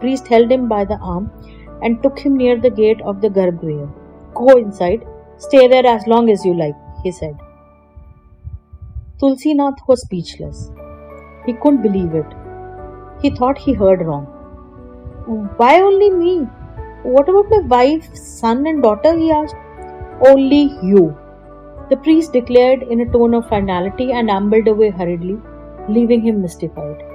priest 0.01 0.27
held 0.27 0.51
him 0.51 0.69
by 0.69 0.85
the 0.85 0.99
arm 0.99 1.31
and 1.83 2.03
took 2.03 2.19
him 2.19 2.37
near 2.37 2.59
the 2.59 2.71
gate 2.71 3.01
of 3.03 3.21
the 3.21 3.29
Garbhagriha. 3.29 3.89
Go 4.35 4.57
inside. 4.59 5.07
Stay 5.39 5.69
there 5.69 5.87
as 5.87 6.07
long 6.07 6.31
as 6.31 6.45
you 6.45 6.55
like, 6.55 6.75
he 7.05 7.13
said. 7.13 7.37
Tulsinath 9.21 9.79
was 9.87 10.03
speechless. 10.03 10.73
He 11.47 11.53
couldn't 11.53 11.83
believe 11.83 12.15
it. 12.15 12.27
He 13.21 13.31
thought 13.31 13.59
he 13.59 13.73
heard 13.73 14.03
wrong. 14.03 14.25
Why 15.57 15.81
only 15.81 16.11
me? 16.11 16.39
What 17.05 17.29
about 17.29 17.51
my 17.51 17.59
wife, 17.59 18.15
son, 18.17 18.67
and 18.67 18.83
daughter? 18.83 19.17
he 19.17 19.31
asked. 19.31 19.55
Only 20.27 20.77
you. 20.83 21.17
The 21.91 21.97
priest 21.97 22.33
declared 22.33 22.83
in 22.83 23.01
a 23.01 23.13
tone 23.13 23.35
of 23.35 23.49
finality 23.49 24.13
and 24.13 24.31
ambled 24.31 24.67
away 24.67 24.91
hurriedly, 24.91 25.39
leaving 25.89 26.23
him 26.23 26.43
mystified. 26.43 27.12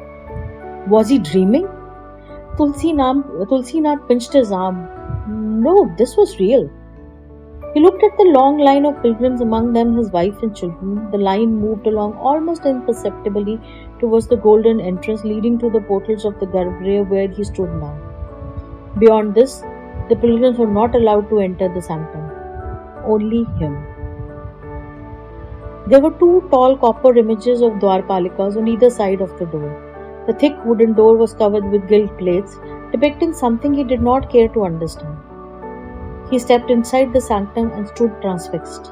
Was 0.89 1.09
he 1.09 1.17
dreaming? 1.19 1.67
tulsi 2.57 2.93
Tulsinath 2.93 4.07
pinched 4.07 4.33
his 4.33 4.51
arm. 4.51 4.87
No, 5.61 5.93
this 5.97 6.15
was 6.15 6.39
real. 6.39 6.69
He 7.73 7.81
looked 7.81 8.03
at 8.03 8.17
the 8.17 8.23
long 8.23 8.57
line 8.57 8.85
of 8.85 9.01
pilgrims, 9.01 9.41
among 9.41 9.73
them 9.73 9.97
his 9.97 10.09
wife 10.11 10.41
and 10.41 10.55
children. 10.55 11.11
The 11.11 11.17
line 11.17 11.55
moved 11.55 11.87
along 11.87 12.13
almost 12.13 12.65
imperceptibly 12.65 13.59
towards 13.99 14.27
the 14.27 14.37
golden 14.37 14.79
entrance 14.79 15.23
leading 15.23 15.59
to 15.59 15.69
the 15.69 15.81
portals 15.81 16.23
of 16.23 16.39
the 16.39 16.47
Garbhagriha 16.47 17.09
where 17.09 17.27
he 17.27 17.43
stood 17.43 17.69
now. 17.81 17.95
Beyond 18.97 19.35
this, 19.35 19.61
the 20.09 20.15
pilgrims 20.15 20.57
were 20.57 20.73
not 20.79 20.95
allowed 20.95 21.29
to 21.29 21.39
enter 21.39 21.67
the 21.71 21.81
sanctum. 21.81 22.31
Only 23.05 23.43
him. 23.59 23.75
There 25.87 25.99
were 25.99 26.11
two 26.11 26.47
tall 26.49 26.77
copper 26.77 27.17
images 27.17 27.61
of 27.61 27.73
Dwarpalikas 27.73 28.57
on 28.57 28.67
either 28.67 28.89
side 28.89 29.21
of 29.21 29.37
the 29.37 29.45
door. 29.45 29.86
The 30.27 30.33
thick 30.33 30.55
wooden 30.65 30.93
door 30.93 31.15
was 31.15 31.33
covered 31.33 31.71
with 31.71 31.87
gilt 31.87 32.17
plates, 32.17 32.57
depicting 32.91 33.33
something 33.33 33.73
he 33.73 33.83
did 33.83 34.01
not 34.01 34.29
care 34.29 34.49
to 34.49 34.65
understand. 34.65 35.17
He 36.29 36.37
stepped 36.37 36.69
inside 36.69 37.13
the 37.13 37.21
sanctum 37.21 37.71
and 37.71 37.87
stood 37.87 38.21
transfixed. 38.21 38.91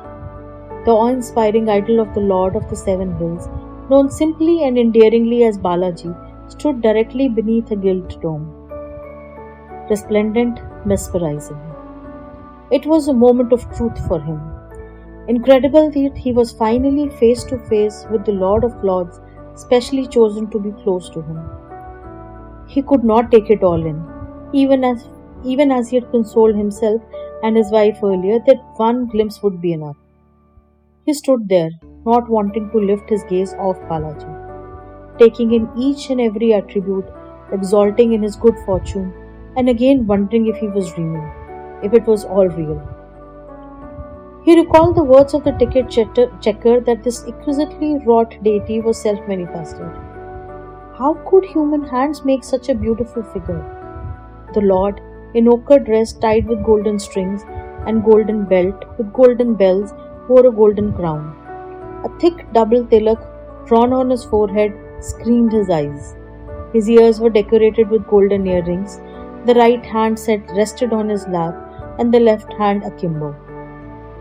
The 0.86 0.92
awe 0.92 1.08
inspiring 1.08 1.70
idol 1.70 2.00
of 2.00 2.14
the 2.14 2.22
Lord 2.22 2.56
of 2.56 2.70
the 2.70 2.76
Seven 2.76 3.18
Hills, 3.18 3.50
known 3.90 4.10
simply 4.10 4.64
and 4.64 4.78
endearingly 4.78 5.44
as 5.44 5.58
Balaji, 5.58 6.16
stood 6.48 6.82
directly 6.82 7.28
beneath 7.28 7.72
a 7.72 7.76
gilt 7.76 8.22
dome. 8.22 8.46
Resplendent, 9.90 10.60
mesmerizing. 10.86 11.60
It 12.72 12.86
was 12.86 13.08
a 13.08 13.14
moment 13.14 13.52
of 13.52 13.70
truth 13.76 14.08
for 14.08 14.20
him. 14.22 14.40
Incredible 15.28 15.92
that 15.92 16.18
he 16.18 16.32
was 16.32 16.52
finally 16.52 17.10
face 17.10 17.44
to 17.46 17.58
face 17.58 18.06
with 18.10 18.26
the 18.26 18.32
Lord 18.32 18.64
of 18.64 18.84
Lords, 18.84 19.20
specially 19.56 20.08
chosen 20.08 20.50
to 20.52 20.60
be 20.60 20.72
close 20.84 21.10
to 21.12 21.22
him. 21.22 21.40
He 22.68 22.82
could 22.84 23.04
not 23.04 23.32
take 23.32 23.50
it 23.50 23.64
all 23.64 23.84
in, 23.86 24.06
even 24.54 24.84
as 24.84 25.08
even 25.44 25.72
as 25.72 25.90
he 25.90 25.96
had 25.96 26.12
consoled 26.12 26.56
himself 26.56 27.02
and 27.42 27.56
his 27.58 27.72
wife 27.72 28.04
earlier 28.04 28.40
that 28.46 28.64
one 28.76 29.08
glimpse 29.08 29.42
would 29.42 29.62
be 29.62 29.74
enough. 29.74 29.98
He 31.06 31.14
stood 31.14 31.48
there, 31.48 31.70
not 32.06 32.30
wanting 32.30 32.70
to 32.72 32.80
lift 32.80 33.10
his 33.10 33.24
gaze 33.30 33.54
off 33.54 33.80
Balaji, 33.84 35.18
taking 35.20 35.54
in 35.54 35.70
each 35.78 36.10
and 36.10 36.22
every 36.22 36.54
attribute, 36.54 37.06
exulting 37.52 38.14
in 38.14 38.24
his 38.24 38.38
good 38.38 38.58
fortune, 38.66 39.14
and 39.58 39.70
again 39.70 40.08
wondering 40.08 40.48
if 40.48 40.58
he 40.58 40.68
was 40.70 40.94
dreaming, 40.94 41.32
if 41.84 41.94
it 41.94 42.08
was 42.08 42.26
all 42.26 42.48
real. 42.48 42.95
He 44.46 44.56
recalled 44.56 44.96
the 44.96 45.04
words 45.04 45.34
of 45.34 45.44
the 45.44 45.54
ticket 45.54 45.90
checker 45.90 46.80
that 46.80 47.04
this 47.04 47.26
exquisitely 47.28 47.98
wrought 48.06 48.36
deity 48.44 48.80
was 48.80 49.02
self 49.02 49.20
manifested. 49.28 49.90
How 51.00 51.16
could 51.28 51.46
human 51.46 51.84
hands 51.84 52.24
make 52.24 52.44
such 52.44 52.70
a 52.70 52.76
beautiful 52.76 53.24
figure? 53.24 53.64
The 54.54 54.62
Lord, 54.62 55.02
in 55.34 55.48
ochre 55.48 55.80
dress 55.80 56.14
tied 56.14 56.48
with 56.48 56.64
golden 56.64 57.00
strings 57.00 57.42
and 57.88 58.04
golden 58.04 58.46
belt 58.46 58.86
with 59.00 59.12
golden 59.14 59.56
bells, 59.56 59.94
wore 60.30 60.46
a 60.46 60.52
golden 60.52 60.94
crown. 60.94 61.24
A 62.06 62.20
thick 62.20 62.46
double 62.54 62.86
tilak 62.86 63.26
drawn 63.66 63.94
on 63.94 64.12
his 64.12 64.26
forehead 64.26 64.78
screened 65.00 65.54
his 65.54 65.72
eyes. 65.72 66.16
His 66.72 66.88
ears 66.88 67.20
were 67.20 67.32
decorated 67.32 67.90
with 67.90 68.06
golden 68.08 68.46
earrings. 68.46 68.98
The 69.48 69.56
right 69.56 69.84
hand 69.84 70.20
set 70.20 70.48
rested 70.52 70.94
on 70.94 71.10
his 71.10 71.28
lap, 71.28 71.56
and 71.98 72.14
the 72.14 72.20
left 72.20 72.54
hand 72.54 72.84
akimbo. 72.84 73.36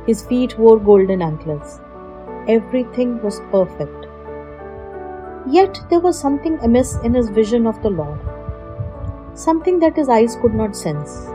His 0.06 0.22
feet 0.22 0.58
wore 0.58 0.78
golden 0.78 1.22
anklets. 1.22 1.80
Everything 2.46 3.22
was 3.22 3.40
perfect. 3.50 4.06
Yet 5.46 5.78
there 5.88 6.00
was 6.00 6.18
something 6.18 6.58
amiss 6.60 6.96
in 7.04 7.14
his 7.14 7.30
vision 7.30 7.66
of 7.66 7.82
the 7.82 7.90
Lord, 7.90 8.20
something 9.34 9.78
that 9.80 9.96
his 9.96 10.08
eyes 10.08 10.36
could 10.42 10.54
not 10.54 10.76
sense. 10.76 11.26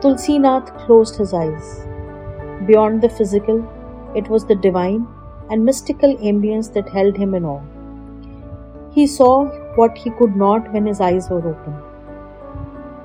Tulsinath 0.00 0.72
closed 0.86 1.16
his 1.16 1.34
eyes. 1.34 1.80
Beyond 2.66 3.02
the 3.02 3.08
physical, 3.08 3.66
it 4.14 4.28
was 4.28 4.44
the 4.46 4.54
divine 4.54 5.06
and 5.50 5.64
mystical 5.64 6.16
ambience 6.18 6.72
that 6.74 6.88
held 6.88 7.16
him 7.16 7.34
in 7.34 7.44
awe. 7.44 7.62
He 8.92 9.06
saw 9.06 9.46
what 9.74 9.98
he 9.98 10.10
could 10.10 10.36
not 10.36 10.72
when 10.72 10.86
his 10.86 11.00
eyes 11.00 11.28
were 11.30 11.46
open. 11.48 11.74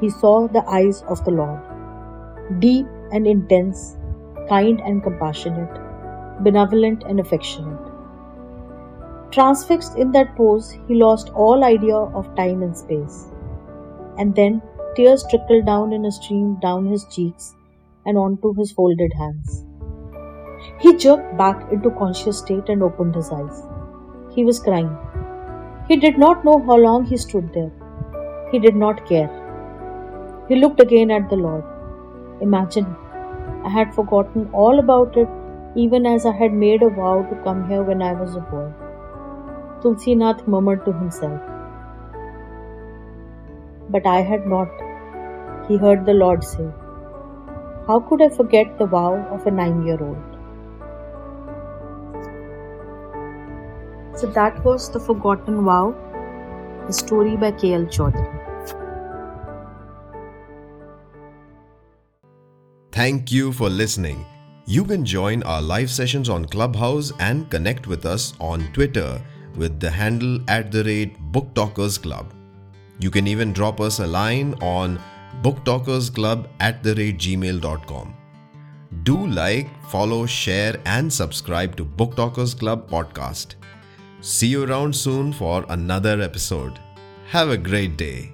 He 0.01 0.09
saw 0.09 0.47
the 0.47 0.63
eyes 0.67 1.03
of 1.03 1.23
the 1.25 1.31
Lord, 1.31 1.59
deep 2.59 2.85
and 3.11 3.27
intense, 3.27 3.97
kind 4.47 4.81
and 4.81 5.03
compassionate, 5.03 5.79
benevolent 6.43 7.03
and 7.03 7.19
affectionate. 7.19 7.79
Transfixed 9.31 9.97
in 9.97 10.11
that 10.11 10.35
pose, 10.35 10.77
he 10.87 10.95
lost 10.95 11.29
all 11.29 11.63
idea 11.63 11.95
of 11.95 12.35
time 12.35 12.61
and 12.61 12.77
space. 12.77 13.25
And 14.17 14.35
then 14.35 14.61
tears 14.95 15.25
trickled 15.29 15.65
down 15.65 15.91
in 15.91 16.05
a 16.05 16.11
stream 16.11 16.59
down 16.61 16.85
his 16.85 17.05
cheeks 17.05 17.55
and 18.05 18.17
onto 18.17 18.53
his 18.53 18.71
folded 18.71 19.11
hands. 19.13 19.65
He 20.79 20.95
jerked 20.97 21.37
back 21.37 21.71
into 21.71 21.89
conscious 21.91 22.39
state 22.39 22.69
and 22.69 22.83
opened 22.83 23.15
his 23.15 23.31
eyes. 23.31 23.63
He 24.35 24.45
was 24.45 24.59
crying. 24.59 24.95
He 25.87 25.97
did 25.97 26.17
not 26.17 26.45
know 26.45 26.59
how 26.65 26.77
long 26.77 27.05
he 27.05 27.17
stood 27.17 27.51
there. 27.53 27.71
He 28.51 28.59
did 28.59 28.75
not 28.75 29.07
care. 29.07 29.29
He 30.47 30.55
looked 30.55 30.79
again 30.79 31.09
at 31.09 31.29
the 31.29 31.35
Lord. 31.35 31.63
Imagine 32.41 32.95
I 33.65 33.69
had 33.69 33.95
forgotten 33.95 34.49
all 34.51 34.79
about 34.79 35.15
it, 35.15 35.29
even 35.75 36.05
as 36.05 36.25
I 36.25 36.31
had 36.31 36.53
made 36.53 36.83
a 36.83 36.89
vow 36.89 37.23
to 37.23 37.35
come 37.43 37.67
here 37.69 37.81
when 37.81 38.01
I 38.01 38.13
was 38.13 38.35
a 38.35 38.41
boy. 38.41 38.71
Tulsinath 39.81 40.45
murmured 40.47 40.83
to 40.85 40.91
himself. 40.91 41.41
But 43.89 44.05
I 44.05 44.21
had 44.21 44.45
not, 44.47 44.67
he 45.67 45.77
heard 45.77 46.05
the 46.05 46.13
Lord 46.13 46.43
say. 46.43 46.69
How 47.87 47.99
could 47.99 48.21
I 48.21 48.29
forget 48.29 48.77
the 48.77 48.85
vow 48.85 49.15
of 49.31 49.47
a 49.47 49.51
nine 49.51 49.85
year 49.85 50.01
old? 50.01 50.33
So 54.15 54.27
that 54.27 54.63
was 54.63 54.89
The 54.91 54.99
Forgotten 54.99 55.65
Vow, 55.65 55.95
a 56.87 56.93
story 56.93 57.35
by 57.35 57.51
K.L. 57.51 57.85
Chowdhury. 57.85 58.42
Thank 62.93 63.31
you 63.31 63.51
for 63.51 63.71
listening. 63.71 64.23
You 64.67 64.85
can 64.85 65.03
join 65.03 65.41
our 65.43 65.63
live 65.63 65.89
sessions 65.89 66.29
on 66.29 66.45
Clubhouse 66.45 67.11
and 67.19 67.49
connect 67.49 67.87
with 67.87 68.05
us 68.05 68.35
on 68.39 68.71
Twitter 68.71 69.19
with 69.55 69.79
the 69.79 69.89
handle 69.89 70.39
at 70.47 70.71
the 70.71 70.83
rate 70.83 71.19
Book 71.31 71.55
Talkers 71.55 71.97
Club. 71.97 72.31
You 72.99 73.09
can 73.09 73.25
even 73.25 73.51
drop 73.51 73.81
us 73.81 73.97
a 73.97 74.05
line 74.05 74.53
on 74.61 75.01
booktalkersclub 75.41 76.47
at 76.59 76.83
the 76.83 76.93
rate 76.93 77.17
gmail.com. 77.17 78.13
Do 79.01 79.25
like, 79.25 79.67
follow, 79.89 80.27
share, 80.27 80.79
and 80.85 81.11
subscribe 81.11 81.75
to 81.77 81.83
Book 81.83 82.15
Talkers 82.15 82.53
Club 82.53 82.87
podcast. 82.87 83.55
See 84.21 84.49
you 84.49 84.65
around 84.65 84.95
soon 84.95 85.33
for 85.33 85.65
another 85.69 86.21
episode. 86.21 86.79
Have 87.29 87.49
a 87.49 87.57
great 87.57 87.97
day. 87.97 88.32